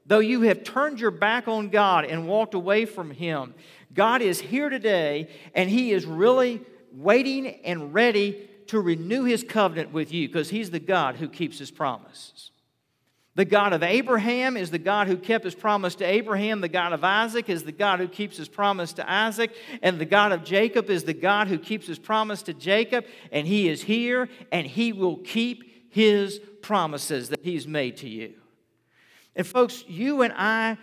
though 0.06 0.20
you 0.20 0.42
have 0.42 0.64
turned 0.64 1.00
your 1.00 1.12
back 1.12 1.48
on 1.48 1.70
God 1.70 2.06
and 2.06 2.28
walked 2.28 2.54
away 2.54 2.86
from 2.86 3.12
Him, 3.12 3.54
God 3.94 4.22
is 4.22 4.42
here 4.42 4.70
today 4.70 5.30
and 5.54 5.70
He 5.70 5.92
is 5.92 6.06
really 6.06 6.62
waiting 6.94 7.48
and 7.64 7.94
ready 7.94 8.50
to 8.68 8.80
renew 8.80 9.24
His 9.24 9.44
covenant 9.44 9.92
with 9.92 10.14
you 10.14 10.28
because 10.28 10.50
He's 10.50 10.72
the 10.72 10.80
God 10.80 11.16
who 11.16 11.28
keeps 11.28 11.60
His 11.60 11.72
promises. 11.72 12.52
The 13.36 13.46
God 13.46 13.74
of 13.74 13.82
Abraham 13.82 14.56
is 14.56 14.70
the 14.70 14.78
God 14.78 15.08
who 15.08 15.18
kept 15.18 15.44
his 15.44 15.56
promise 15.56 15.96
to 15.96 16.06
Abraham. 16.06 16.62
The 16.62 16.68
God 16.68 16.94
of 16.94 17.04
Isaac 17.04 17.50
is 17.50 17.64
the 17.64 17.72
God 17.72 18.00
who 18.00 18.08
keeps 18.08 18.38
his 18.38 18.48
promise 18.48 18.94
to 18.94 19.12
Isaac. 19.12 19.56
And 19.82 19.98
the 19.98 20.06
God 20.06 20.32
of 20.32 20.44
Jacob 20.44 20.90
is 20.92 21.04
the 21.04 21.16
God 21.16 21.48
who 21.48 21.58
keeps 21.58 21.88
his 21.88 21.98
promise 21.98 22.44
to 22.44 22.54
Jacob. 22.54 23.06
And 23.32 23.48
he 23.48 23.70
is 23.70 23.82
here 23.82 24.30
and 24.52 24.68
he 24.68 24.94
will 24.94 25.18
keep 25.18 25.92
his 25.92 26.40
promises 26.62 27.30
that 27.30 27.40
he's 27.44 27.68
made 27.68 27.98
to 27.98 28.10
you. 28.10 28.36
And, 29.36 29.48
folks, 29.48 29.84
you 29.88 30.22
and 30.22 30.34
I 30.36 30.78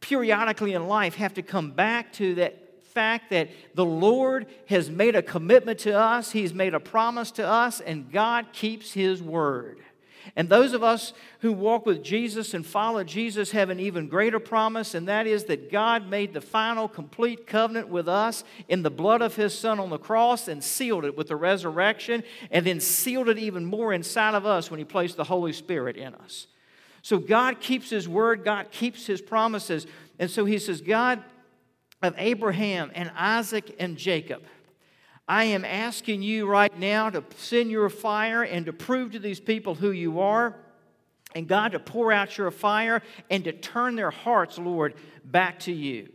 periodically 0.00 0.72
in 0.72 0.88
life 0.88 1.16
have 1.16 1.34
to 1.34 1.42
come 1.42 1.72
back 1.72 2.12
to 2.14 2.36
that 2.36 2.61
fact 2.92 3.30
that 3.30 3.48
the 3.74 3.84
Lord 3.84 4.46
has 4.66 4.90
made 4.90 5.16
a 5.16 5.22
commitment 5.22 5.80
to 5.80 5.98
us, 5.98 6.32
He's 6.32 6.54
made 6.54 6.74
a 6.74 6.80
promise 6.80 7.30
to 7.32 7.46
us, 7.46 7.80
and 7.80 8.10
God 8.12 8.46
keeps 8.52 8.92
His 8.92 9.22
word. 9.22 9.78
And 10.36 10.48
those 10.48 10.72
of 10.72 10.82
us 10.82 11.12
who 11.40 11.52
walk 11.52 11.84
with 11.84 12.02
Jesus 12.02 12.54
and 12.54 12.64
follow 12.64 13.02
Jesus 13.02 13.50
have 13.50 13.70
an 13.70 13.80
even 13.80 14.08
greater 14.08 14.38
promise, 14.38 14.94
and 14.94 15.08
that 15.08 15.26
is 15.26 15.44
that 15.44 15.70
God 15.70 16.08
made 16.08 16.32
the 16.32 16.40
final 16.40 16.88
complete 16.88 17.46
covenant 17.46 17.88
with 17.88 18.08
us 18.08 18.44
in 18.68 18.82
the 18.82 18.90
blood 18.90 19.20
of 19.20 19.34
His 19.34 19.58
Son 19.58 19.80
on 19.80 19.90
the 19.90 19.98
cross 19.98 20.48
and 20.48 20.62
sealed 20.62 21.04
it 21.04 21.16
with 21.16 21.28
the 21.28 21.36
resurrection, 21.36 22.22
and 22.50 22.66
then 22.66 22.80
sealed 22.80 23.28
it 23.28 23.38
even 23.38 23.64
more 23.64 23.92
inside 23.92 24.34
of 24.34 24.46
us 24.46 24.70
when 24.70 24.78
He 24.78 24.84
placed 24.84 25.16
the 25.16 25.24
Holy 25.24 25.52
Spirit 25.52 25.96
in 25.96 26.14
us. 26.14 26.46
So 27.02 27.18
God 27.18 27.60
keeps 27.60 27.90
His 27.90 28.08
word, 28.08 28.44
God 28.44 28.70
keeps 28.70 29.06
His 29.06 29.20
promises. 29.20 29.86
And 30.18 30.30
so 30.30 30.44
He 30.44 30.58
says, 30.58 30.80
God 30.80 31.22
of 32.02 32.14
Abraham 32.18 32.90
and 32.94 33.10
Isaac 33.16 33.76
and 33.78 33.96
Jacob. 33.96 34.42
I 35.28 35.44
am 35.44 35.64
asking 35.64 36.22
you 36.22 36.46
right 36.46 36.76
now 36.76 37.08
to 37.08 37.24
send 37.36 37.70
your 37.70 37.88
fire 37.88 38.42
and 38.42 38.66
to 38.66 38.72
prove 38.72 39.12
to 39.12 39.18
these 39.18 39.40
people 39.40 39.74
who 39.74 39.92
you 39.92 40.20
are, 40.20 40.56
and 41.34 41.48
God 41.48 41.72
to 41.72 41.78
pour 41.78 42.12
out 42.12 42.36
your 42.36 42.50
fire 42.50 43.02
and 43.30 43.44
to 43.44 43.52
turn 43.52 43.96
their 43.96 44.10
hearts, 44.10 44.58
Lord, 44.58 44.94
back 45.24 45.60
to 45.60 45.72
you. 45.72 46.12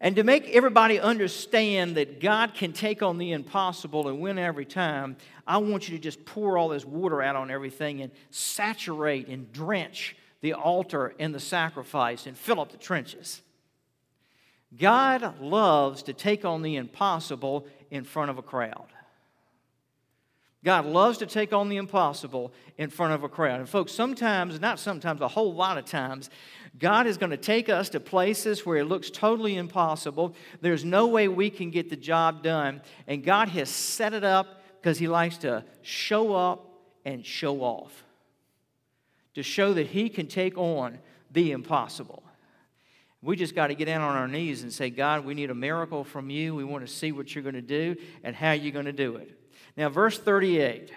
And 0.00 0.14
to 0.14 0.22
make 0.22 0.48
everybody 0.50 1.00
understand 1.00 1.96
that 1.96 2.20
God 2.20 2.54
can 2.54 2.72
take 2.72 3.02
on 3.02 3.18
the 3.18 3.32
impossible 3.32 4.06
and 4.06 4.20
win 4.20 4.38
every 4.38 4.64
time, 4.64 5.16
I 5.44 5.56
want 5.58 5.88
you 5.88 5.96
to 5.96 6.02
just 6.02 6.24
pour 6.24 6.56
all 6.56 6.68
this 6.68 6.84
water 6.84 7.20
out 7.20 7.34
on 7.34 7.50
everything 7.50 8.02
and 8.02 8.12
saturate 8.30 9.26
and 9.26 9.50
drench 9.52 10.14
the 10.40 10.52
altar 10.52 11.14
and 11.18 11.34
the 11.34 11.40
sacrifice 11.40 12.26
and 12.26 12.38
fill 12.38 12.60
up 12.60 12.70
the 12.70 12.78
trenches. 12.78 13.42
God 14.76 15.40
loves 15.40 16.02
to 16.04 16.12
take 16.12 16.44
on 16.44 16.62
the 16.62 16.76
impossible 16.76 17.66
in 17.90 18.04
front 18.04 18.30
of 18.30 18.38
a 18.38 18.42
crowd. 18.42 18.86
God 20.64 20.86
loves 20.86 21.18
to 21.18 21.26
take 21.26 21.52
on 21.52 21.68
the 21.68 21.76
impossible 21.76 22.52
in 22.76 22.90
front 22.90 23.12
of 23.12 23.22
a 23.22 23.28
crowd. 23.28 23.60
And, 23.60 23.68
folks, 23.68 23.92
sometimes, 23.92 24.60
not 24.60 24.80
sometimes, 24.80 25.20
a 25.20 25.28
whole 25.28 25.54
lot 25.54 25.78
of 25.78 25.84
times, 25.84 26.30
God 26.78 27.06
is 27.06 27.16
going 27.16 27.30
to 27.30 27.36
take 27.36 27.68
us 27.68 27.88
to 27.90 28.00
places 28.00 28.66
where 28.66 28.78
it 28.78 28.84
looks 28.84 29.08
totally 29.08 29.56
impossible. 29.56 30.34
There's 30.60 30.84
no 30.84 31.06
way 31.06 31.28
we 31.28 31.48
can 31.48 31.70
get 31.70 31.90
the 31.90 31.96
job 31.96 32.42
done. 32.42 32.82
And 33.06 33.24
God 33.24 33.48
has 33.50 33.70
set 33.70 34.12
it 34.12 34.24
up 34.24 34.62
because 34.80 34.98
He 34.98 35.06
likes 35.06 35.38
to 35.38 35.64
show 35.82 36.34
up 36.34 36.68
and 37.04 37.24
show 37.24 37.60
off, 37.60 38.04
to 39.34 39.42
show 39.44 39.72
that 39.74 39.86
He 39.86 40.08
can 40.08 40.26
take 40.26 40.58
on 40.58 40.98
the 41.30 41.52
impossible. 41.52 42.24
We 43.20 43.36
just 43.36 43.54
got 43.54 43.68
to 43.68 43.74
get 43.74 43.86
down 43.86 44.00
on 44.00 44.16
our 44.16 44.28
knees 44.28 44.62
and 44.62 44.72
say, 44.72 44.90
God, 44.90 45.24
we 45.24 45.34
need 45.34 45.50
a 45.50 45.54
miracle 45.54 46.04
from 46.04 46.30
you. 46.30 46.54
We 46.54 46.64
want 46.64 46.86
to 46.86 46.92
see 46.92 47.10
what 47.10 47.34
you're 47.34 47.42
going 47.42 47.56
to 47.56 47.62
do 47.62 47.96
and 48.22 48.34
how 48.34 48.52
you're 48.52 48.72
going 48.72 48.84
to 48.84 48.92
do 48.92 49.16
it. 49.16 49.30
Now, 49.76 49.88
verse 49.88 50.18
38 50.18 50.92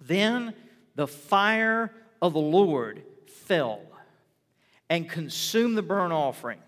Then 0.00 0.54
the 0.94 1.06
fire 1.06 1.92
of 2.20 2.34
the 2.34 2.40
Lord 2.40 3.02
fell 3.26 3.80
and 4.88 5.08
consumed 5.08 5.76
the 5.76 5.82
burnt 5.82 6.12
offering, 6.12 6.60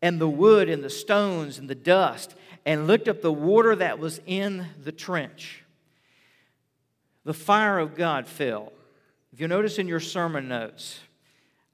and 0.00 0.20
the 0.20 0.28
wood, 0.28 0.68
and 0.68 0.82
the 0.82 0.90
stones, 0.90 1.58
and 1.58 1.68
the 1.68 1.74
dust, 1.74 2.34
and 2.64 2.86
licked 2.86 3.08
up 3.08 3.22
the 3.22 3.32
water 3.32 3.76
that 3.76 3.98
was 3.98 4.20
in 4.26 4.66
the 4.82 4.92
trench. 4.92 5.62
The 7.24 7.34
fire 7.34 7.78
of 7.78 7.94
God 7.94 8.26
fell. 8.26 8.72
If 9.32 9.40
you 9.40 9.48
notice 9.48 9.78
in 9.78 9.88
your 9.88 10.00
sermon 10.00 10.48
notes, 10.48 11.00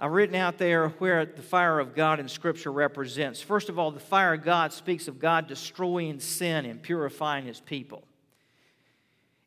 I've 0.03 0.11
written 0.11 0.35
out 0.35 0.59
there 0.59 0.89
where 0.89 1.25
the 1.25 1.43
fire 1.43 1.79
of 1.79 1.95
God 1.95 2.19
in 2.19 2.27
Scripture 2.27 2.73
represents. 2.73 3.41
First 3.41 3.69
of 3.69 3.79
all, 3.79 3.93
the 3.93 4.01
fire 4.01 4.35
of 4.35 4.43
God 4.43 4.73
speaks 4.73 5.07
of 5.07 5.21
God 5.21 5.47
destroying 5.47 6.19
sin 6.19 6.67
and 6.67 6.83
purifying 6.83 7.47
His 7.47 7.61
people. 7.61 8.03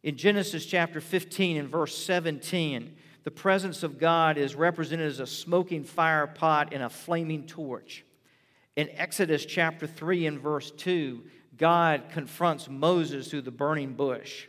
In 0.02 0.16
Genesis 0.16 0.66
chapter 0.66 1.02
15 1.02 1.58
and 1.58 1.68
verse 1.68 1.98
17, 1.98 2.96
the 3.26 3.32
presence 3.32 3.84
of 3.84 4.00
God 4.00 4.38
is 4.38 4.56
represented 4.56 5.08
as 5.08 5.20
a 5.20 5.28
smoking 5.28 5.84
fire 5.84 6.26
pot 6.26 6.70
and 6.72 6.84
a 6.84 6.90
flaming 6.90 7.46
torch. 7.46 8.06
In 8.78 8.90
Exodus 8.92 9.46
chapter 9.46 9.86
3 9.86 10.26
and 10.26 10.40
verse 10.40 10.72
2, 10.72 11.22
God 11.58 12.04
confronts 12.14 12.70
Moses 12.70 13.28
through 13.28 13.42
the 13.42 13.52
burning 13.52 13.96
bush. 13.96 14.48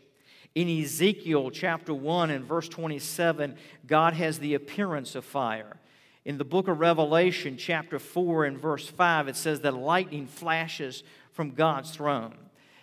In 0.55 0.69
Ezekiel 0.69 1.51
chapter 1.51 1.93
1 1.93 2.31
and 2.31 2.45
verse 2.45 2.69
27, 2.69 3.57
God 3.89 4.15
has 4.15 4.39
the 4.39 4.55
appearance 4.55 5.17
of 5.17 5.25
fire. 5.25 5.81
In 6.27 6.39
the 6.39 6.45
book 6.45 6.67
of 6.67 6.81
Revelation, 6.81 7.57
chapter 7.57 8.01
4 8.01 8.47
and 8.47 8.59
verse 8.59 8.89
5, 8.89 9.29
it 9.29 9.37
says 9.37 9.61
that 9.61 9.77
lightning 9.77 10.27
flashes 10.27 11.05
from 11.31 11.53
God's 11.53 11.93
throne. 11.93 12.35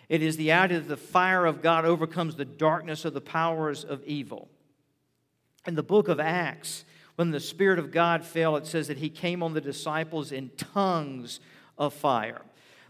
It 0.08 0.22
is 0.22 0.38
the 0.38 0.52
idea 0.52 0.80
that 0.80 0.88
the 0.88 0.96
fire 0.96 1.44
of 1.44 1.60
God 1.60 1.84
overcomes 1.84 2.36
the 2.36 2.46
darkness 2.46 3.04
of 3.04 3.12
the 3.12 3.20
powers 3.20 3.84
of 3.84 4.02
evil. 4.04 4.48
In 5.66 5.74
the 5.74 5.82
book 5.82 6.08
of 6.08 6.18
Acts, 6.18 6.86
when 7.16 7.32
the 7.32 7.38
Spirit 7.38 7.78
of 7.78 7.92
God 7.92 8.24
fell, 8.24 8.56
it 8.56 8.64
says 8.64 8.88
that 8.88 8.96
He 8.96 9.10
came 9.10 9.42
on 9.42 9.52
the 9.52 9.60
disciples 9.60 10.32
in 10.32 10.48
tongues 10.56 11.38
of 11.76 11.92
fire. 11.92 12.40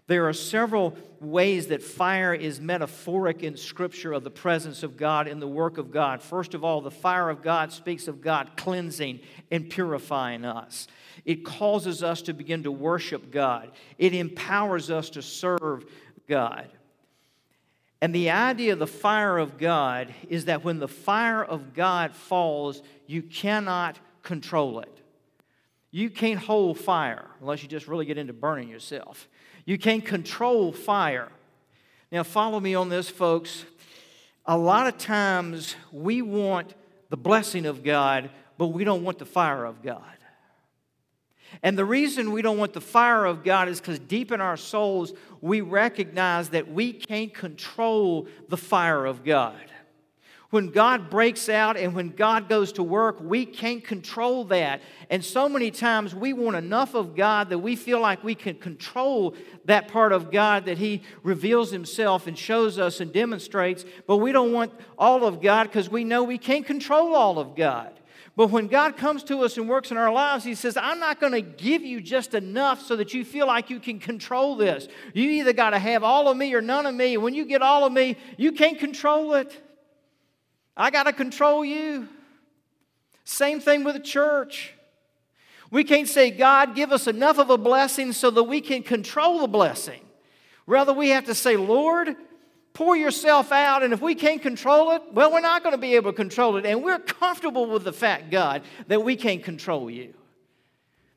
There 0.06 0.28
are 0.28 0.34
several 0.34 0.96
ways 1.18 1.68
that 1.68 1.82
fire 1.82 2.34
is 2.34 2.60
metaphoric 2.60 3.42
in 3.42 3.56
Scripture 3.56 4.12
of 4.12 4.22
the 4.22 4.30
presence 4.30 4.82
of 4.82 4.98
God 4.98 5.26
in 5.26 5.40
the 5.40 5.48
work 5.48 5.78
of 5.78 5.90
God. 5.90 6.20
First 6.20 6.52
of 6.52 6.62
all, 6.62 6.82
the 6.82 6.90
fire 6.90 7.30
of 7.30 7.40
God 7.40 7.72
speaks 7.72 8.06
of 8.06 8.20
God 8.20 8.50
cleansing 8.56 9.20
and 9.50 9.70
purifying 9.70 10.44
us. 10.44 10.88
It 11.24 11.44
causes 11.44 12.02
us 12.02 12.20
to 12.22 12.34
begin 12.34 12.64
to 12.64 12.70
worship 12.70 13.30
God, 13.30 13.70
it 13.96 14.14
empowers 14.14 14.90
us 14.90 15.10
to 15.10 15.22
serve 15.22 15.86
God. 16.28 16.68
And 18.02 18.14
the 18.14 18.30
idea 18.30 18.74
of 18.74 18.78
the 18.78 18.86
fire 18.86 19.38
of 19.38 19.56
God 19.56 20.12
is 20.28 20.44
that 20.44 20.62
when 20.62 20.78
the 20.78 20.88
fire 20.88 21.42
of 21.42 21.72
God 21.72 22.14
falls, 22.14 22.82
you 23.06 23.22
cannot 23.22 23.98
control 24.22 24.80
it. 24.80 25.03
You 25.94 26.10
can't 26.10 26.40
hold 26.40 26.80
fire 26.80 27.24
unless 27.40 27.62
you 27.62 27.68
just 27.68 27.86
really 27.86 28.04
get 28.04 28.18
into 28.18 28.32
burning 28.32 28.68
yourself. 28.68 29.28
You 29.64 29.78
can't 29.78 30.04
control 30.04 30.72
fire. 30.72 31.28
Now, 32.10 32.24
follow 32.24 32.58
me 32.58 32.74
on 32.74 32.88
this, 32.88 33.08
folks. 33.08 33.64
A 34.44 34.58
lot 34.58 34.88
of 34.88 34.98
times 34.98 35.76
we 35.92 36.20
want 36.20 36.74
the 37.10 37.16
blessing 37.16 37.64
of 37.64 37.84
God, 37.84 38.30
but 38.58 38.68
we 38.68 38.82
don't 38.82 39.04
want 39.04 39.20
the 39.20 39.24
fire 39.24 39.64
of 39.64 39.82
God. 39.82 40.02
And 41.62 41.78
the 41.78 41.84
reason 41.84 42.32
we 42.32 42.42
don't 42.42 42.58
want 42.58 42.72
the 42.72 42.80
fire 42.80 43.24
of 43.24 43.44
God 43.44 43.68
is 43.68 43.80
because 43.80 44.00
deep 44.00 44.32
in 44.32 44.40
our 44.40 44.56
souls, 44.56 45.12
we 45.40 45.60
recognize 45.60 46.48
that 46.48 46.68
we 46.68 46.92
can't 46.92 47.32
control 47.32 48.26
the 48.48 48.56
fire 48.56 49.06
of 49.06 49.22
God. 49.22 49.54
When 50.54 50.68
God 50.68 51.10
breaks 51.10 51.48
out 51.48 51.76
and 51.76 51.96
when 51.96 52.10
God 52.10 52.48
goes 52.48 52.70
to 52.74 52.84
work, 52.84 53.18
we 53.20 53.44
can't 53.44 53.82
control 53.82 54.44
that. 54.44 54.82
And 55.10 55.24
so 55.24 55.48
many 55.48 55.72
times 55.72 56.14
we 56.14 56.32
want 56.32 56.54
enough 56.54 56.94
of 56.94 57.16
God 57.16 57.48
that 57.48 57.58
we 57.58 57.74
feel 57.74 57.98
like 57.98 58.22
we 58.22 58.36
can 58.36 58.54
control 58.54 59.34
that 59.64 59.88
part 59.88 60.12
of 60.12 60.30
God 60.30 60.66
that 60.66 60.78
He 60.78 61.02
reveals 61.24 61.72
Himself 61.72 62.28
and 62.28 62.38
shows 62.38 62.78
us 62.78 63.00
and 63.00 63.12
demonstrates, 63.12 63.84
but 64.06 64.18
we 64.18 64.30
don't 64.30 64.52
want 64.52 64.72
all 64.96 65.24
of 65.24 65.42
God 65.42 65.64
because 65.64 65.90
we 65.90 66.04
know 66.04 66.22
we 66.22 66.38
can't 66.38 66.64
control 66.64 67.16
all 67.16 67.40
of 67.40 67.56
God. 67.56 67.92
But 68.36 68.50
when 68.50 68.68
God 68.68 68.96
comes 68.96 69.24
to 69.24 69.40
us 69.40 69.56
and 69.56 69.68
works 69.68 69.90
in 69.90 69.96
our 69.96 70.12
lives, 70.12 70.44
He 70.44 70.54
says, 70.54 70.76
I'm 70.76 71.00
not 71.00 71.18
going 71.18 71.32
to 71.32 71.40
give 71.40 71.82
you 71.82 72.00
just 72.00 72.32
enough 72.32 72.80
so 72.80 72.94
that 72.94 73.12
you 73.12 73.24
feel 73.24 73.48
like 73.48 73.70
you 73.70 73.80
can 73.80 73.98
control 73.98 74.54
this. 74.54 74.86
You 75.14 75.28
either 75.30 75.52
got 75.52 75.70
to 75.70 75.80
have 75.80 76.04
all 76.04 76.28
of 76.28 76.36
me 76.36 76.54
or 76.54 76.60
none 76.60 76.86
of 76.86 76.94
me. 76.94 77.16
When 77.16 77.34
you 77.34 77.44
get 77.44 77.60
all 77.60 77.84
of 77.84 77.92
me, 77.92 78.16
you 78.36 78.52
can't 78.52 78.78
control 78.78 79.34
it. 79.34 79.60
I 80.76 80.90
got 80.90 81.04
to 81.04 81.12
control 81.12 81.64
you. 81.64 82.08
Same 83.24 83.60
thing 83.60 83.84
with 83.84 83.94
the 83.94 84.00
church. 84.00 84.72
We 85.70 85.84
can't 85.84 86.08
say, 86.08 86.30
God, 86.30 86.74
give 86.74 86.92
us 86.92 87.06
enough 87.06 87.38
of 87.38 87.50
a 87.50 87.58
blessing 87.58 88.12
so 88.12 88.30
that 88.30 88.44
we 88.44 88.60
can 88.60 88.82
control 88.82 89.40
the 89.40 89.48
blessing. 89.48 90.00
Rather, 90.66 90.92
we 90.92 91.10
have 91.10 91.24
to 91.24 91.34
say, 91.34 91.56
Lord, 91.56 92.14
pour 92.74 92.96
yourself 92.96 93.52
out, 93.52 93.82
and 93.82 93.92
if 93.92 94.00
we 94.00 94.14
can't 94.14 94.42
control 94.42 94.92
it, 94.92 95.02
well, 95.12 95.32
we're 95.32 95.40
not 95.40 95.62
going 95.62 95.74
to 95.74 95.80
be 95.80 95.94
able 95.94 96.12
to 96.12 96.16
control 96.16 96.56
it. 96.56 96.66
And 96.66 96.82
we're 96.82 96.98
comfortable 96.98 97.66
with 97.66 97.84
the 97.84 97.92
fact, 97.92 98.30
God, 98.30 98.62
that 98.88 99.02
we 99.02 99.16
can't 99.16 99.42
control 99.42 99.90
you. 99.90 100.14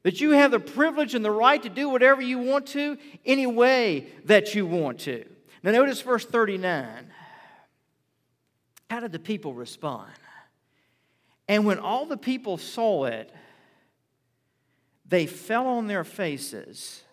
That 0.03 0.21
you 0.21 0.31
have 0.31 0.51
the 0.51 0.59
privilege 0.59 1.15
and 1.15 1.25
the 1.25 1.31
right 1.31 1.61
to 1.61 1.69
do 1.69 1.89
whatever 1.89 2.21
you 2.21 2.39
want 2.39 2.67
to, 2.67 2.97
any 3.25 3.47
way 3.47 4.07
that 4.25 4.55
you 4.55 4.65
want 4.65 4.99
to. 5.01 5.25
Now, 5.63 5.71
notice 5.71 6.01
verse 6.01 6.25
39. 6.25 7.11
How 8.89 8.99
did 8.99 9.11
the 9.11 9.19
people 9.19 9.53
respond? 9.53 10.11
And 11.47 11.65
when 11.65 11.79
all 11.79 12.05
the 12.05 12.17
people 12.17 12.57
saw 12.57 13.05
it, 13.05 13.33
they 15.05 15.25
fell 15.25 15.67
on 15.67 15.87
their 15.87 16.03
faces 16.03 17.03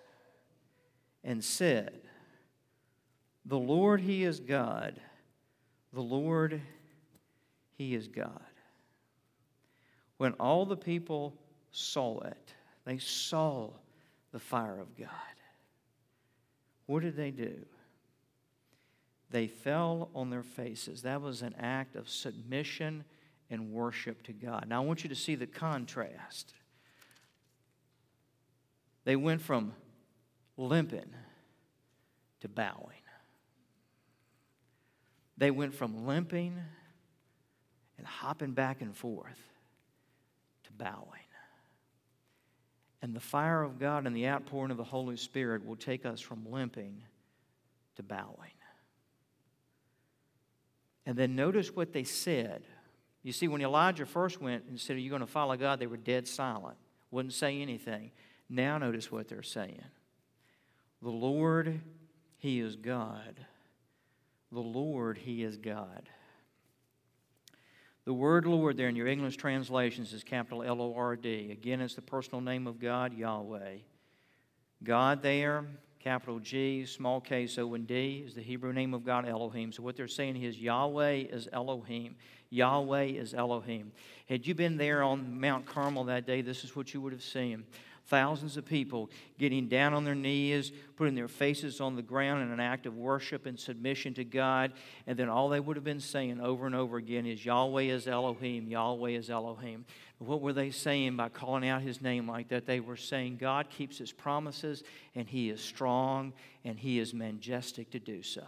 and 1.23 1.43
said, 1.43 2.01
The 3.45 3.59
Lord, 3.59 4.01
He 4.01 4.25
is 4.25 4.41
God. 4.41 5.01
The 5.93 6.03
Lord, 6.03 6.61
He 7.77 7.95
is 7.95 8.09
God. 8.09 8.41
when 10.17 10.33
all 10.35 10.65
the 10.65 10.77
people 10.77 11.35
saw 11.71 12.21
it, 12.21 12.55
they 12.85 12.99
saw 12.99 13.71
the 14.33 14.39
fire 14.39 14.79
of 14.81 14.97
God. 14.97 15.09
What 16.87 17.03
did 17.03 17.17
they 17.17 17.31
do? 17.31 17.65
They 19.35 19.49
fell 19.49 20.11
on 20.14 20.31
their 20.31 20.44
faces. 20.44 21.03
That 21.03 21.20
was 21.20 21.42
an 21.42 21.57
act 21.59 21.97
of 21.97 22.09
submission 22.09 23.03
and 23.51 23.73
worship 23.73 24.23
to 24.27 24.33
God. 24.33 24.66
Now, 24.68 24.81
I 24.81 24.87
want 24.87 25.03
you 25.03 25.09
to 25.09 25.16
see 25.16 25.35
the 25.35 25.49
contrast. 25.49 26.55
They 29.03 29.16
went 29.16 29.42
from 29.42 29.73
limping 30.57 31.12
to 32.42 32.49
bowing. 32.49 33.03
They 35.37 35.51
went 35.51 35.75
from 35.75 36.07
limping 36.07 36.57
and 37.99 38.07
hopping 38.07 38.53
back 38.53 38.83
and 38.83 38.97
forth 38.97 39.42
to 40.62 40.73
bowing. 40.75 41.09
And 43.03 43.16
the 43.16 43.20
fire 43.20 43.64
of 43.64 43.81
God 43.81 44.07
and 44.07 44.14
the 44.14 44.29
outpouring 44.29 44.70
of 44.70 44.77
the 44.77 44.85
Holy 44.85 45.16
Spirit 45.16 45.66
will 45.66 45.75
take 45.75 46.07
us 46.07 46.20
from 46.20 46.49
limping 46.53 47.03
to 47.97 48.05
bowing. 48.05 48.53
And 51.07 51.17
then 51.17 51.37
notice 51.37 51.75
what 51.75 51.93
they 51.93 52.05
said. 52.05 52.64
You 53.23 53.33
see, 53.33 53.49
when 53.49 53.62
Elijah 53.62 54.07
first 54.07 54.40
went 54.40 54.64
and 54.69 54.79
said, 54.79 54.97
Are 54.97 55.01
you 55.01 55.11
going 55.11 55.21
to 55.21 55.27
follow 55.27 55.57
God? 55.57 55.79
they 55.79 55.87
were 55.87 55.97
dead 55.97 56.29
silent, 56.29 56.77
wouldn't 57.11 57.35
say 57.35 57.61
anything. 57.61 58.11
Now, 58.49 58.79
notice 58.79 59.11
what 59.11 59.29
they're 59.29 59.43
saying 59.43 59.83
The 61.03 61.11
Lord, 61.11 61.81
He 62.38 62.61
is 62.61 62.77
God. 62.77 63.45
The 64.53 64.61
Lord, 64.61 65.19
He 65.19 65.43
is 65.43 65.57
God. 65.57 66.09
The 68.05 68.12
word 68.12 68.45
Lord 68.45 68.77
there 68.77 68.88
in 68.88 68.97
your 68.97 69.07
English 69.07 69.38
translations 69.38 70.12
is 70.12 70.23
capital 70.23 70.62
L 70.62 70.83
O 70.83 70.95
R 70.95 71.17
D. 71.17 71.51
Again, 71.51 71.81
it's 71.81 71.95
the 71.95 72.03
personal 72.03 72.43
name 72.43 72.67
of 72.67 72.79
God, 72.79 73.14
Yahweh. 73.14 73.79
God 74.83 75.23
there, 75.23 75.64
capital 76.05 76.38
G, 76.38 76.85
small 76.85 77.19
k, 77.19 77.47
so 77.47 77.67
when 77.67 77.87
D 77.87 78.23
is 78.27 78.35
the 78.35 78.43
Hebrew 78.43 78.75
name 78.75 78.93
of 78.93 79.07
God, 79.07 79.27
Elohim. 79.27 79.73
So 79.73 79.83
what 79.83 79.97
they're 79.97 80.07
saying 80.07 80.43
is 80.43 80.59
Yahweh 80.59 81.25
is 81.31 81.49
Elohim. 81.51 82.17
Yahweh 82.51 83.05
is 83.05 83.33
Elohim. 83.33 83.90
Had 84.29 84.47
you 84.47 84.55
been 84.55 84.77
there 84.77 85.03
on 85.03 85.40
Mount 85.40 85.64
Carmel 85.64 86.05
that 86.05 86.27
day, 86.27 86.43
this 86.43 86.62
is 86.62 86.77
what 86.77 86.93
you 86.93 87.01
would 87.01 87.14
have 87.14 87.23
seen 87.23 87.64
thousands 88.07 88.57
of 88.57 88.64
people 88.64 89.11
getting 89.38 89.69
down 89.69 89.95
on 89.95 90.05
their 90.05 90.14
knees, 90.14 90.73
putting 90.97 91.14
their 91.14 91.29
faces 91.29 91.81
on 91.81 91.97
the 91.97 92.03
ground 92.03 92.43
in 92.43 92.51
an 92.51 92.61
act 92.61 92.87
of 92.87 92.97
worship 92.97 93.47
and 93.47 93.59
submission 93.59 94.14
to 94.14 94.25
God. 94.25 94.73
And 95.07 95.19
then 95.19 95.29
all 95.29 95.49
they 95.49 95.61
would 95.61 95.77
have 95.77 95.85
been 95.85 96.01
saying 96.01 96.40
over 96.40 96.67
and 96.67 96.75
over 96.75 96.97
again 96.97 97.27
is, 97.27 97.45
Yahweh 97.45 97.83
is 97.83 98.07
Elohim, 98.07 98.69
Yahweh 98.69 99.11
is 99.11 99.31
Elohim. 99.31 99.85
What 100.19 100.40
were 100.40 100.53
they 100.53 100.71
saying 100.71 101.17
by 101.17 101.29
calling 101.29 101.69
out 101.69 101.83
his 101.83 102.01
name 102.01 102.29
like 102.29 102.49
that? 102.49 102.67
They 102.67 102.81
were 102.81 102.97
saying, 102.97 103.38
God 103.38 103.69
keeps 103.69 103.99
his 103.99 104.12
promises, 104.12 104.83
and 105.14 105.29
he 105.29 105.51
is 105.51 105.61
strong, 105.61 106.33
and 106.64 106.79
he 106.79 106.99
is 106.99 107.12
majestic 107.12 107.90
to 107.90 107.99
do 107.99 108.23
so. 108.23 108.45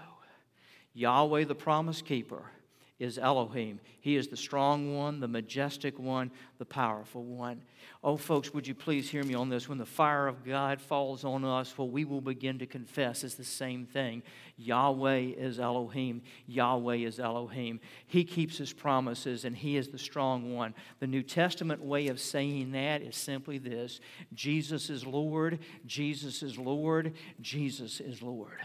Yahweh, 0.95 1.45
the 1.45 1.55
promise 1.55 2.01
keeper 2.03 2.51
is 2.99 3.19
Elohim. 3.19 3.79
He 4.01 4.17
is 4.17 4.29
the 4.29 4.37
strong 4.37 4.97
one, 4.97 5.21
the 5.21 5.29
majestic 5.29 5.99
one, 5.99 6.31
the 6.59 6.65
powerful 6.65 7.25
one. 7.25 7.61
Oh, 8.03 8.17
folks, 8.17 8.55
would 8.55 8.67
you 8.67 8.75
please 8.75 9.11
hear 9.11 9.23
me 9.23 9.35
on 9.35 9.51
this? 9.51 9.69
When 9.69 9.79
the 9.79 9.85
fire 9.85 10.27
of 10.27 10.45
God 10.45 10.81
falls 10.81 11.25
on 11.25 11.45
us, 11.45 11.77
what 11.77 11.91
we 11.91 12.05
will 12.05 12.21
begin 12.21 12.59
to 12.61 12.67
confess 12.67 13.23
is 13.23 13.35
the 13.35 13.45
same 13.45 13.85
thing 13.85 14.23
Yahweh 14.57 15.33
is 15.37 15.61
Elohim. 15.61 16.23
Yahweh 16.47 16.97
is 16.97 17.21
Elohim. 17.21 17.81
He 18.07 18.25
keeps 18.25 18.57
his 18.57 18.73
promises, 18.73 19.45
and 19.45 19.55
he 19.55 19.77
is 19.77 19.89
the 19.89 19.99
strong 19.99 20.55
one. 20.55 20.75
The 21.01 21.07
New 21.07 21.23
Testament 21.23 21.83
way 21.83 22.09
of 22.09 22.19
saying 22.19 22.73
that 22.73 23.03
is 23.03 23.17
simply 23.17 23.59
this 23.59 24.01
Jesus 24.33 24.89
is 24.89 25.05
Lord, 25.05 25.59
Jesus 25.85 26.43
is 26.43 26.59
Lord, 26.59 27.13
Jesus 27.41 28.01
is 28.01 28.23
Lord. 28.23 28.61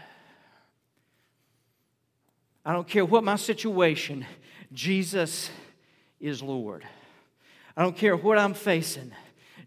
I 2.64 2.72
don't 2.72 2.86
care 2.86 3.04
what 3.04 3.24
my 3.24 3.36
situation, 3.36 4.24
Jesus 4.72 5.50
is 6.20 6.42
Lord. 6.42 6.84
I 7.76 7.82
don't 7.82 7.96
care 7.96 8.16
what 8.16 8.38
I'm 8.38 8.54
facing, 8.54 9.12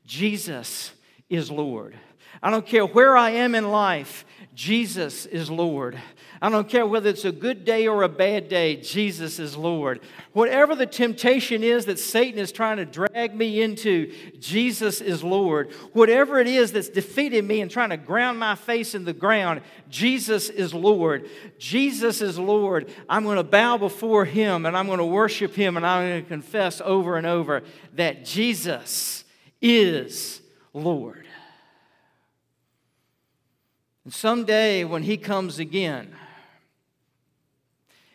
Jesus 0.05 0.91
is 1.29 1.51
Lord. 1.51 1.97
I 2.43 2.51
don't 2.51 2.65
care 2.65 2.85
where 2.85 3.17
I 3.17 3.31
am 3.31 3.55
in 3.55 3.71
life, 3.71 4.25
Jesus 4.55 5.25
is 5.25 5.51
Lord. 5.51 5.99
I 6.41 6.49
don't 6.49 6.69
care 6.69 6.85
whether 6.85 7.09
it's 7.09 7.25
a 7.25 7.31
good 7.31 7.65
day 7.65 7.87
or 7.87 8.03
a 8.03 8.09
bad 8.09 8.47
day, 8.47 8.77
Jesus 8.77 9.37
is 9.37 9.57
Lord. 9.57 9.99
Whatever 10.31 10.75
the 10.75 10.85
temptation 10.85 11.61
is 11.61 11.85
that 11.85 11.99
Satan 11.99 12.39
is 12.39 12.53
trying 12.53 12.77
to 12.77 12.85
drag 12.85 13.35
me 13.35 13.61
into, 13.61 14.13
Jesus 14.39 15.01
is 15.01 15.25
Lord. 15.25 15.73
Whatever 15.91 16.39
it 16.39 16.47
is 16.47 16.71
that's 16.71 16.87
defeating 16.87 17.45
me 17.45 17.59
and 17.59 17.69
trying 17.69 17.89
to 17.89 17.97
ground 17.97 18.39
my 18.39 18.55
face 18.55 18.95
in 18.95 19.03
the 19.03 19.13
ground, 19.13 19.59
Jesus 19.89 20.49
is 20.49 20.73
Lord. 20.73 21.29
Jesus 21.59 22.21
is 22.21 22.39
Lord. 22.39 22.89
I'm 23.09 23.25
going 23.25 23.37
to 23.37 23.43
bow 23.43 23.77
before 23.77 24.23
him 24.23 24.65
and 24.65 24.77
I'm 24.77 24.87
going 24.87 24.99
to 24.99 25.05
worship 25.05 25.53
him 25.53 25.75
and 25.75 25.85
I'm 25.85 26.07
going 26.07 26.23
to 26.23 26.29
confess 26.29 26.81
over 26.81 27.17
and 27.17 27.27
over 27.27 27.61
that 27.95 28.23
Jesus 28.23 29.25
is 29.61 30.41
Lord. 30.73 31.24
And 34.05 34.13
someday 34.13 34.83
when 34.83 35.03
he 35.03 35.17
comes 35.17 35.59
again, 35.59 36.15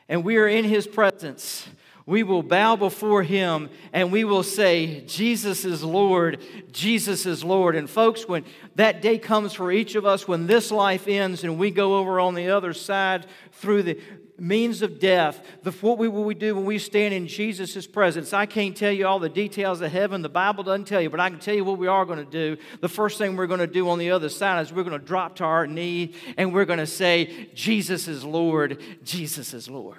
and 0.09 0.25
we 0.25 0.39
are 0.39 0.49
in 0.49 0.65
his 0.65 0.87
presence, 0.87 1.69
we 2.07 2.23
will 2.23 2.43
bow 2.43 2.75
before 2.75 3.23
him 3.23 3.71
and 3.93 4.11
we 4.11 4.25
will 4.25 4.43
say, 4.43 5.03
Jesus 5.03 5.65
is 5.65 5.85
Lord, 5.85 6.43
Jesus 6.73 7.27
is 7.27 7.45
Lord. 7.45 7.77
And 7.77 7.89
folks, 7.89 8.27
when 8.27 8.45
that 8.77 9.03
day 9.03 9.19
comes 9.19 9.53
for 9.53 9.71
each 9.71 9.95
of 9.95 10.07
us, 10.07 10.27
when 10.27 10.47
this 10.47 10.73
life 10.73 11.07
ends 11.07 11.45
and 11.45 11.59
we 11.59 11.71
go 11.71 11.99
over 11.99 12.19
on 12.19 12.35
the 12.35 12.51
other 12.51 12.73
side 12.73 13.27
through 13.53 13.83
the 13.85 14.01
means 14.41 14.83
of 14.83 14.99
death, 14.99 15.45
the, 15.63 15.71
what 15.73 15.99
will 15.99 16.25
we 16.25 16.35
do 16.35 16.55
when 16.55 16.65
we 16.65 16.79
stand 16.79 17.13
in 17.13 17.27
Jesus' 17.27 17.87
presence? 17.87 18.33
I 18.33 18.47
can't 18.47 18.77
tell 18.77 18.91
you 18.91 19.07
all 19.07 19.19
the 19.19 19.29
details 19.29 19.81
of 19.81 19.93
heaven. 19.93 20.23
The 20.23 20.29
Bible 20.29 20.65
doesn't 20.65 20.87
tell 20.87 21.01
you, 21.01 21.11
but 21.11 21.21
I 21.21 21.29
can 21.29 21.39
tell 21.39 21.55
you 21.55 21.65
what 21.65 21.79
we 21.79 21.87
are 21.87 22.05
going 22.05 22.25
to 22.25 22.31
do. 22.31 22.57
The 22.81 22.89
first 22.89 23.19
thing 23.19 23.37
we're 23.37 23.47
going 23.47 23.61
to 23.61 23.67
do 23.67 23.89
on 23.91 23.99
the 23.99 24.11
other 24.11 24.29
side 24.29 24.63
is 24.63 24.73
we're 24.73 24.85
going 24.85 24.99
to 24.99 25.07
drop 25.07 25.37
to 25.37 25.45
our 25.45 25.67
knee 25.67 26.15
and 26.37 26.55
we're 26.55 26.65
going 26.65 26.79
to 26.79 26.87
say, 26.87 27.51
Jesus 27.55 28.09
is 28.09 28.25
Lord, 28.25 28.83
Jesus 29.05 29.53
is 29.53 29.69
Lord. 29.69 29.97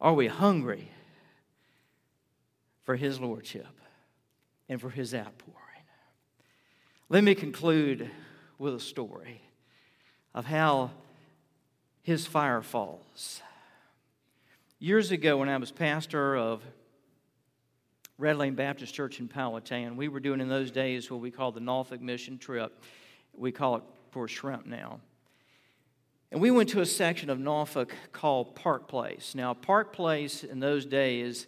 Are 0.00 0.14
we 0.14 0.26
hungry 0.26 0.90
for 2.82 2.96
His 2.96 3.20
Lordship 3.20 3.66
and 4.68 4.80
for 4.80 4.90
His 4.90 5.14
outpouring? 5.14 5.60
Let 7.08 7.22
me 7.22 7.34
conclude 7.34 8.10
with 8.58 8.74
a 8.74 8.80
story 8.80 9.43
of 10.34 10.46
how 10.46 10.90
his 12.02 12.26
fire 12.26 12.62
falls. 12.62 13.40
Years 14.78 15.10
ago, 15.10 15.38
when 15.38 15.48
I 15.48 15.56
was 15.56 15.70
pastor 15.70 16.36
of 16.36 16.62
Red 18.18 18.36
Lane 18.36 18.54
Baptist 18.54 18.92
Church 18.94 19.20
in 19.20 19.28
Powhatan, 19.28 19.96
we 19.96 20.08
were 20.08 20.20
doing 20.20 20.40
in 20.40 20.48
those 20.48 20.70
days 20.70 21.10
what 21.10 21.20
we 21.20 21.30
called 21.30 21.54
the 21.54 21.60
Norfolk 21.60 22.00
Mission 22.00 22.38
Trip. 22.38 22.82
We 23.36 23.52
call 23.52 23.76
it 23.76 23.82
for 24.10 24.28
shrimp 24.28 24.66
now. 24.66 25.00
And 26.30 26.40
we 26.40 26.50
went 26.50 26.68
to 26.70 26.80
a 26.80 26.86
section 26.86 27.30
of 27.30 27.38
Norfolk 27.38 27.94
called 28.12 28.56
Park 28.56 28.88
Place. 28.88 29.34
Now, 29.34 29.54
Park 29.54 29.92
Place 29.92 30.42
in 30.42 30.60
those 30.60 30.84
days 30.84 31.46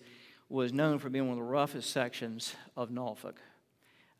was 0.49 0.73
known 0.73 0.99
for 0.99 1.11
being 1.11 1.27
one 1.27 1.39
of 1.39 1.45
the 1.45 1.51
roughest 1.51 1.91
sections 1.91 2.55
of 2.77 2.91
Norfolk. 2.91 3.37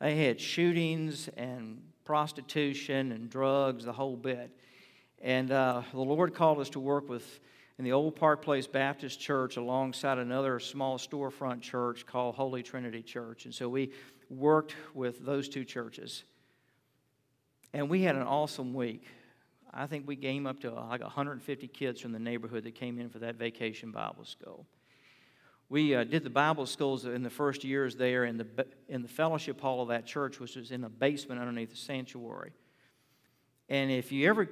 They 0.01 0.27
had 0.27 0.41
shootings 0.41 1.29
and 1.37 1.83
prostitution 2.07 3.13
and 3.13 3.29
drugs, 3.29 3.85
the 3.85 3.93
whole 3.93 4.17
bit. 4.17 4.51
And 5.21 5.51
uh, 5.51 5.83
the 5.93 6.01
Lord 6.01 6.35
called 6.35 6.61
us 6.61 6.71
to 6.71 6.81
work 6.81 7.09
with 7.09 7.41
in 7.79 7.85
the 7.85 7.93
old 7.93 8.17
Park 8.17 8.43
Place 8.43 8.67
Baptist 8.67 9.21
Church 9.21 9.59
alongside 9.59 10.17
another 10.17 10.59
small 10.59 10.97
storefront 10.97 11.61
church 11.61 12.07
called 12.07 12.35
Holy 12.37 12.63
Trinity 12.63 13.03
Church. 13.03 13.45
And 13.45 13.55
so 13.55 13.69
we 13.69 13.93
worked 14.31 14.75
with 14.95 15.25
those 15.27 15.49
two 15.49 15.65
churches. 15.65 16.25
And 17.75 17.91
we 17.91 18.03
had 18.03 18.17
an 18.17 18.23
awesome 18.23 18.73
week. 18.73 19.05
I 19.75 19.87
think 19.87 20.07
we 20.07 20.17
came 20.17 20.47
up 20.47 20.61
to 20.61 20.73
like 20.73 21.03
150 21.03 21.69
kids 21.69 22.01
from 22.01 22.13
the 22.13 22.19
neighborhood 22.19 22.65
that 22.65 22.75
came 22.75 22.99
in 22.99 23.11
for 23.11 23.19
that 23.19 23.35
vacation 23.35 23.91
Bible 23.91 24.25
school. 24.25 24.65
We 25.69 25.97
uh, 25.97 26.05
did 26.05 26.23
the 26.23 26.31
Bible 26.31 26.67
schools 26.67 27.07
in 27.07 27.23
the 27.23 27.31
first 27.31 27.65
years 27.65 27.97
there 27.97 28.25
in 28.25 28.37
the, 28.37 28.67
in 28.89 29.03
the 29.03 29.09
fellowship 29.09 29.61
hall 29.61 29.83
of 29.83 29.89
that 29.89 30.07
church, 30.07 30.39
which 30.39 30.55
was 30.55 30.71
in 30.71 30.85
a 30.85 30.89
basement 30.89 31.41
underneath 31.41 31.71
the 31.71 31.77
sanctuary. 31.77 32.53
And 33.69 33.91
if 33.91 34.13
you 34.13 34.29
ever 34.29 34.49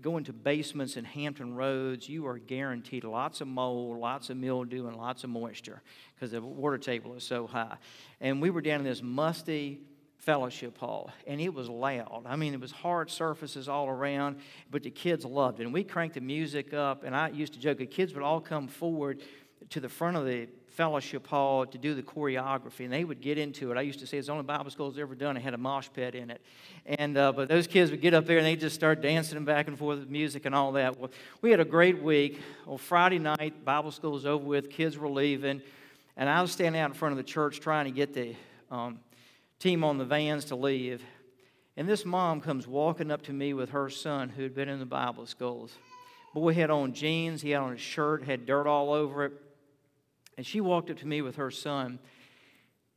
go 0.00 0.16
into 0.16 0.32
basements 0.32 0.96
in 0.96 1.04
Hampton 1.04 1.54
Roads, 1.54 2.08
you 2.08 2.26
are 2.26 2.38
guaranteed 2.38 3.04
lots 3.04 3.42
of 3.42 3.48
mold, 3.48 3.98
lots 3.98 4.30
of 4.30 4.38
mildew, 4.38 4.86
and 4.86 4.96
lots 4.96 5.22
of 5.22 5.30
moisture 5.30 5.82
because 6.14 6.30
the 6.30 6.40
water 6.40 6.78
table 6.78 7.14
is 7.14 7.24
so 7.24 7.46
high. 7.46 7.76
And 8.20 8.40
we 8.40 8.48
were 8.48 8.62
down 8.62 8.80
in 8.80 8.86
this 8.86 9.02
musty 9.02 9.82
fellowship 10.16 10.78
hall, 10.78 11.10
and 11.26 11.42
it 11.42 11.52
was 11.52 11.68
loud. 11.68 12.22
I 12.24 12.36
mean, 12.36 12.54
it 12.54 12.60
was 12.60 12.72
hard 12.72 13.10
surfaces 13.10 13.68
all 13.68 13.88
around, 13.88 14.36
but 14.70 14.82
the 14.82 14.90
kids 14.90 15.26
loved 15.26 15.60
it. 15.60 15.64
And 15.64 15.72
we 15.74 15.84
cranked 15.84 16.14
the 16.14 16.22
music 16.22 16.72
up, 16.72 17.04
and 17.04 17.14
I 17.14 17.28
used 17.28 17.52
to 17.52 17.60
joke 17.60 17.76
the 17.76 17.86
kids 17.86 18.14
would 18.14 18.22
all 18.22 18.40
come 18.40 18.66
forward 18.66 19.20
to 19.70 19.80
the 19.80 19.88
front 19.88 20.16
of 20.16 20.24
the 20.24 20.48
fellowship 20.74 21.26
hall 21.26 21.64
to 21.64 21.78
do 21.78 21.94
the 21.94 22.02
choreography, 22.02 22.80
and 22.80 22.92
they 22.92 23.04
would 23.04 23.20
get 23.20 23.38
into 23.38 23.70
it. 23.70 23.78
I 23.78 23.82
used 23.82 24.00
to 24.00 24.06
say 24.06 24.18
it's 24.18 24.26
the 24.26 24.32
only 24.32 24.44
Bible 24.44 24.70
school 24.70 24.90
that's 24.90 25.00
ever 25.00 25.14
done. 25.14 25.36
It 25.36 25.42
had 25.42 25.54
a 25.54 25.58
mosh 25.58 25.88
pit 25.94 26.14
in 26.14 26.30
it, 26.30 26.40
and 26.84 27.16
uh, 27.16 27.32
but 27.32 27.48
those 27.48 27.66
kids 27.66 27.90
would 27.90 28.00
get 28.00 28.12
up 28.12 28.26
there 28.26 28.38
and 28.38 28.46
they'd 28.46 28.60
just 28.60 28.74
start 28.74 29.00
dancing 29.00 29.44
back 29.44 29.68
and 29.68 29.78
forth 29.78 30.00
with 30.00 30.10
music 30.10 30.46
and 30.46 30.54
all 30.54 30.72
that. 30.72 30.98
Well, 30.98 31.10
we 31.42 31.50
had 31.50 31.60
a 31.60 31.64
great 31.64 32.02
week. 32.02 32.40
On 32.66 32.76
Friday 32.76 33.20
night, 33.20 33.64
Bible 33.64 33.92
school 33.92 34.12
was 34.12 34.26
over 34.26 34.44
with. 34.44 34.68
Kids 34.68 34.98
were 34.98 35.08
leaving, 35.08 35.62
and 36.16 36.28
I 36.28 36.42
was 36.42 36.50
standing 36.50 36.80
out 36.80 36.90
in 36.90 36.94
front 36.94 37.12
of 37.12 37.18
the 37.18 37.24
church 37.24 37.60
trying 37.60 37.84
to 37.84 37.92
get 37.92 38.12
the 38.12 38.34
um, 38.70 38.98
team 39.60 39.84
on 39.84 39.98
the 39.98 40.04
vans 40.04 40.46
to 40.46 40.56
leave. 40.56 41.02
And 41.76 41.88
this 41.88 42.04
mom 42.04 42.40
comes 42.40 42.66
walking 42.66 43.10
up 43.10 43.22
to 43.22 43.32
me 43.32 43.54
with 43.54 43.70
her 43.70 43.90
son 43.90 44.28
who 44.28 44.42
had 44.42 44.54
been 44.54 44.68
in 44.68 44.78
the 44.78 44.86
Bible 44.86 45.26
schools. 45.26 45.72
Boy 46.32 46.52
had 46.52 46.70
on 46.70 46.92
jeans, 46.92 47.42
he 47.42 47.50
had 47.50 47.62
on 47.62 47.72
a 47.72 47.78
shirt, 47.78 48.24
had 48.24 48.44
dirt 48.44 48.66
all 48.66 48.92
over 48.92 49.26
it. 49.26 49.32
And 50.36 50.44
she 50.46 50.60
walked 50.60 50.90
up 50.90 50.98
to 50.98 51.06
me 51.06 51.22
with 51.22 51.36
her 51.36 51.50
son. 51.50 51.98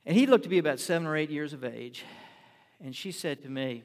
And 0.06 0.16
he 0.16 0.26
looked 0.26 0.44
to 0.44 0.50
be 0.50 0.58
about 0.58 0.80
seven 0.80 1.08
or 1.08 1.16
eight 1.16 1.30
years 1.30 1.54
of 1.54 1.64
age. 1.64 2.04
And 2.84 2.96
she 2.96 3.12
said 3.12 3.44
to 3.44 3.50
me, 3.50 3.84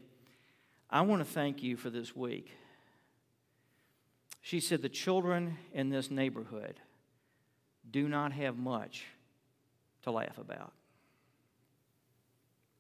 I 0.91 1.01
want 1.03 1.21
to 1.21 1.31
thank 1.31 1.63
you 1.63 1.77
for 1.77 1.91
this 1.91 2.15
week. 2.15 2.51
She 4.41 4.61
said, 4.61 4.83
The 4.83 4.89
children 4.89 5.57
in 5.73 5.89
this 5.89 6.11
neighborhood 6.11 6.81
do 7.91 8.09
not 8.09 8.33
have 8.33 8.59
much 8.59 9.05
to 10.03 10.11
laugh 10.11 10.39
about. 10.39 10.73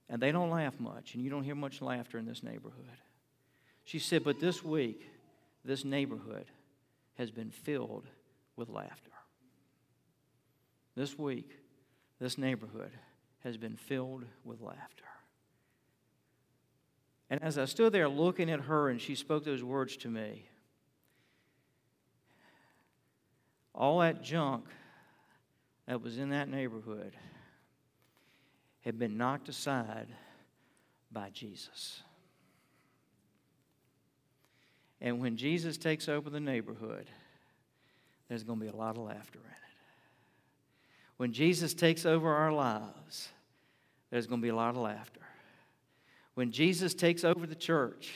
And 0.08 0.20
they 0.20 0.32
don't 0.32 0.50
laugh 0.50 0.78
much, 0.78 1.14
and 1.14 1.24
you 1.24 1.30
don't 1.30 1.44
hear 1.44 1.54
much 1.54 1.80
laughter 1.80 2.18
in 2.18 2.26
this 2.26 2.42
neighborhood. 2.42 2.98
She 3.84 3.98
said, 3.98 4.24
But 4.24 4.40
this 4.40 4.62
week, 4.62 5.08
this 5.64 5.84
neighborhood 5.84 6.46
has 7.16 7.30
been 7.30 7.50
filled 7.50 8.04
with 8.56 8.68
laughter. 8.68 9.11
This 10.94 11.18
week, 11.18 11.50
this 12.20 12.38
neighborhood 12.38 12.92
has 13.40 13.56
been 13.56 13.76
filled 13.76 14.24
with 14.44 14.60
laughter. 14.60 15.04
And 17.30 17.42
as 17.42 17.56
I 17.56 17.64
stood 17.64 17.92
there 17.92 18.08
looking 18.08 18.50
at 18.50 18.60
her 18.60 18.90
and 18.90 19.00
she 19.00 19.14
spoke 19.14 19.44
those 19.44 19.64
words 19.64 19.96
to 19.98 20.08
me, 20.08 20.44
all 23.74 24.00
that 24.00 24.22
junk 24.22 24.66
that 25.86 26.02
was 26.02 26.18
in 26.18 26.30
that 26.30 26.48
neighborhood 26.48 27.16
had 28.82 28.98
been 28.98 29.16
knocked 29.16 29.48
aside 29.48 30.08
by 31.10 31.30
Jesus. 31.30 32.02
And 35.00 35.20
when 35.20 35.36
Jesus 35.36 35.78
takes 35.78 36.08
over 36.08 36.30
the 36.30 36.40
neighborhood, 36.40 37.10
there's 38.28 38.44
going 38.44 38.58
to 38.58 38.64
be 38.64 38.70
a 38.70 38.76
lot 38.76 38.96
of 38.96 39.04
laughter 39.04 39.38
in 39.38 39.50
it. 39.50 39.61
When 41.16 41.32
Jesus 41.32 41.74
takes 41.74 42.04
over 42.04 42.32
our 42.32 42.52
lives, 42.52 43.28
there's 44.10 44.26
going 44.26 44.40
to 44.40 44.42
be 44.42 44.50
a 44.50 44.56
lot 44.56 44.70
of 44.70 44.78
laughter. 44.78 45.20
When 46.34 46.50
Jesus 46.50 46.94
takes 46.94 47.24
over 47.24 47.46
the 47.46 47.54
church, 47.54 48.10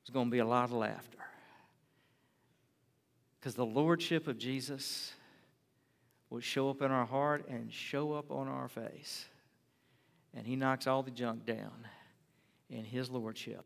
there's 0.00 0.12
going 0.12 0.26
to 0.26 0.30
be 0.30 0.38
a 0.38 0.46
lot 0.46 0.64
of 0.64 0.72
laughter. 0.72 1.18
Because 3.38 3.54
the 3.54 3.66
lordship 3.66 4.26
of 4.26 4.38
Jesus 4.38 5.12
will 6.30 6.40
show 6.40 6.70
up 6.70 6.82
in 6.82 6.90
our 6.90 7.06
heart 7.06 7.46
and 7.48 7.72
show 7.72 8.12
up 8.12 8.30
on 8.30 8.48
our 8.48 8.68
face 8.68 9.26
and 10.34 10.46
he 10.46 10.56
knocks 10.56 10.86
all 10.86 11.02
the 11.02 11.10
junk 11.10 11.46
down 11.46 11.86
in 12.70 12.84
his 12.84 13.10
lordship. 13.10 13.64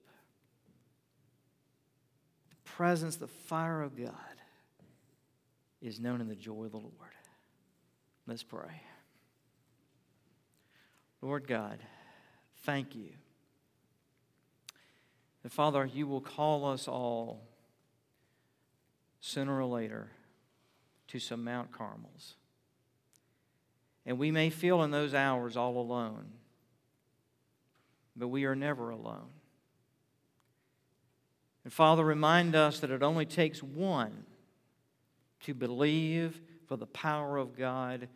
The 2.51 2.70
presence, 2.70 3.16
the 3.16 3.26
fire 3.26 3.83
of 3.83 3.97
God 3.97 4.14
is 5.80 6.01
known 6.01 6.20
in 6.20 6.28
the 6.28 6.37
joy 6.37 6.64
of 6.64 6.70
the 6.70 6.78
Lord. 6.78 6.93
Let's 8.27 8.43
pray. 8.43 8.83
Lord 11.20 11.47
God, 11.47 11.79
thank 12.64 12.95
you. 12.95 13.11
And 15.43 15.53
Father, 15.53 15.85
you 15.85 16.07
will 16.07 16.20
call 16.20 16.64
us 16.64 16.87
all 16.87 17.43
sooner 19.20 19.61
or 19.61 19.66
later 19.66 20.11
to 21.09 21.18
some 21.18 21.45
Mount 21.45 21.73
Carmels. 21.73 22.35
And 24.07 24.18
we 24.18 24.31
may 24.31 24.51
feel 24.51 24.83
in 24.83 24.91
those 24.91 25.14
hours 25.14 25.57
all 25.57 25.79
alone 25.79 26.33
but 28.16 28.29
we 28.29 28.45
are 28.45 28.55
never 28.55 28.91
alone. 28.91 29.31
And 31.64 31.73
Father, 31.73 32.05
remind 32.05 32.55
us 32.55 32.81
that 32.81 32.91
it 32.91 33.03
only 33.03 33.27
takes 33.27 33.62
one 33.62 34.25
to 35.41 35.55
believe 35.55 36.41
for 36.66 36.76
the 36.76 36.86
power 36.86 37.36
of 37.36 37.56
God 37.56 38.08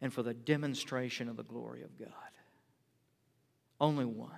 and 0.00 0.12
for 0.12 0.22
the 0.22 0.34
demonstration 0.34 1.28
of 1.28 1.36
the 1.36 1.42
glory 1.42 1.82
of 1.82 1.98
God. 1.98 2.08
Only 3.80 4.04
one. 4.04 4.30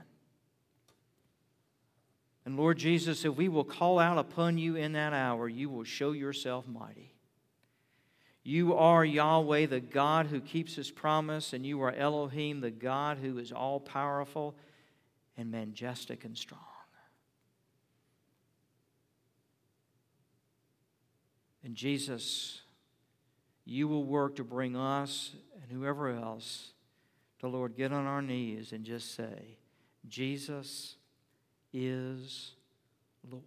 And 2.45 2.57
Lord 2.57 2.79
Jesus, 2.79 3.25
if 3.25 3.37
we 3.37 3.49
will 3.49 3.65
call 3.65 3.99
out 3.99 4.19
upon 4.19 4.59
you 4.59 4.77
in 4.77 4.93
that 4.93 5.13
hour, 5.13 5.49
you 5.49 5.69
will 5.69 5.85
show 5.85 6.13
yourself 6.13 6.67
mighty. 6.67 7.15
You 8.43 8.75
are 8.75 9.05
Yahweh, 9.05 9.67
the 9.67 9.79
God 9.79 10.27
who 10.27 10.41
keeps 10.41 10.75
his 10.75 10.91
promise, 10.91 11.53
and 11.53 11.65
you 11.65 11.81
are 11.83 11.93
Elohim, 11.93 12.61
the 12.61 12.73
God 12.73 13.19
who 13.19 13.39
is 13.39 13.53
all 13.53 13.79
powerful 13.79 14.57
and 15.37 15.53
majestic 15.53 16.25
and 16.25 16.37
strong. 16.37 16.61
And 21.65 21.77
Jesus, 21.77 22.62
you 23.65 23.89
will 23.89 24.05
work 24.05 24.37
to 24.37 24.45
bring 24.45 24.77
us 24.77 25.35
and 25.61 25.71
whoever 25.71 26.09
else 26.09 26.73
to, 27.41 27.49
Lord, 27.49 27.77
get 27.77 27.93
on 27.93 28.07
our 28.07 28.23
knees 28.23 28.73
and 28.73 28.85
just 28.85 29.15
say, 29.15 29.57
Jesus 30.09 30.97
is 31.73 32.53
Lord. 33.31 33.43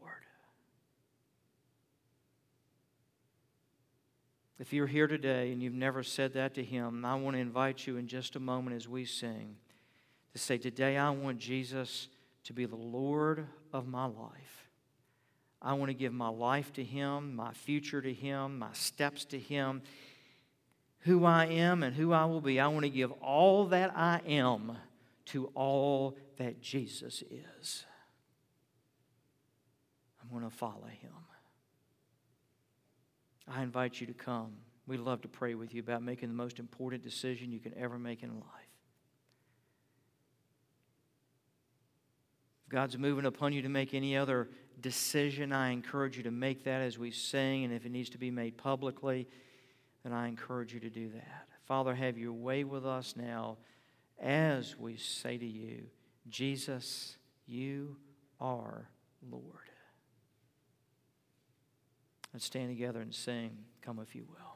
If 4.58 4.72
you're 4.72 4.88
here 4.88 5.08
today 5.08 5.52
and 5.52 5.62
you've 5.62 5.74
never 5.74 6.02
said 6.02 6.34
that 6.34 6.54
to 6.54 6.64
Him, 6.64 7.04
I 7.04 7.16
want 7.16 7.36
to 7.36 7.42
invite 7.42 7.86
you 7.86 7.98
in 7.98 8.08
just 8.08 8.38
a 8.38 8.40
moment 8.40 8.76
as 8.76 8.88
we 8.88 9.04
sing 9.04 9.58
to 10.32 10.40
say, 10.40 10.58
Today 10.58 10.98
I 10.98 11.10
want 11.10 11.40
Jesus 11.40 12.08
to 12.46 12.54
be 12.54 12.66
the 12.66 12.76
Lord 12.76 13.48
of 13.74 13.88
my 13.88 14.06
life. 14.06 14.70
I 15.62 15.74
want 15.74 15.90
to 15.90 15.94
give 15.94 16.14
my 16.14 16.30
life 16.30 16.72
to 16.74 16.84
Him, 16.84 17.36
my 17.36 17.52
future 17.52 18.02
to 18.02 18.14
Him, 18.14 18.60
my 18.60 18.72
steps 18.72 19.26
to 19.26 19.40
Him, 19.40 19.82
who 21.06 21.24
I 21.24 21.46
am 21.46 21.84
and 21.84 21.96
who 21.96 22.12
I 22.14 22.26
will 22.26 22.42
be. 22.42 22.60
I 22.60 22.68
want 22.68 22.84
to 22.84 22.90
give 22.90 23.12
all 23.14 23.68
that 23.68 23.96
I 23.96 24.22
am 24.28 24.76
to 25.28 25.52
all 25.54 26.18
that 26.38 26.62
Jesus 26.62 27.24
is. 27.30 27.86
I'm 30.22 30.30
going 30.30 30.50
to 30.50 30.56
follow 30.56 30.88
Him. 30.88 31.12
I 33.48 33.62
invite 33.62 34.02
you 34.02 34.08
to 34.08 34.14
come. 34.14 34.54
We'd 34.88 35.00
love 35.00 35.22
to 35.22 35.28
pray 35.28 35.54
with 35.54 35.76
you 35.76 35.80
about 35.80 36.02
making 36.02 36.30
the 36.30 36.36
most 36.36 36.58
important 36.58 37.04
decision 37.04 37.52
you 37.52 37.60
can 37.60 37.74
ever 37.78 38.00
make 38.00 38.24
in 38.24 38.32
life. 38.32 38.44
If 42.66 42.70
God's 42.70 42.98
moving 42.98 43.26
upon 43.26 43.54
you 43.54 43.62
to 43.62 43.70
make 43.70 43.94
any 43.94 44.18
other 44.18 44.50
decision, 44.82 45.52
I 45.52 45.70
encourage 45.70 46.18
you 46.18 46.24
to 46.24 46.32
make 46.32 46.64
that 46.64 46.82
as 46.82 46.98
we 46.98 47.12
sing. 47.12 47.64
And 47.64 47.72
if 47.72 47.86
it 47.86 47.92
needs 47.92 48.10
to 48.10 48.18
be 48.18 48.32
made 48.32 48.58
publicly, 48.58 49.28
then 50.06 50.14
I 50.14 50.28
encourage 50.28 50.72
you 50.72 50.80
to 50.82 50.90
do 50.90 51.10
that. 51.10 51.48
Father, 51.66 51.96
have 51.96 52.18
your 52.18 52.34
way 52.34 52.64
with 52.64 52.86
us 52.86 53.16
now 53.18 53.58
as 54.22 54.78
we 54.78 54.98
say 54.98 55.38
to 55.38 55.46
you, 55.46 55.88
Jesus, 56.30 57.18
you 57.48 57.98
are 58.40 58.88
Lord. 59.30 59.44
Let's 62.34 62.46
stand 62.46 62.70
together 62.70 63.02
and 63.02 63.14
sing, 63.14 63.58
Come 63.82 64.00
if 64.00 64.16
you 64.16 64.26
will. 64.30 64.55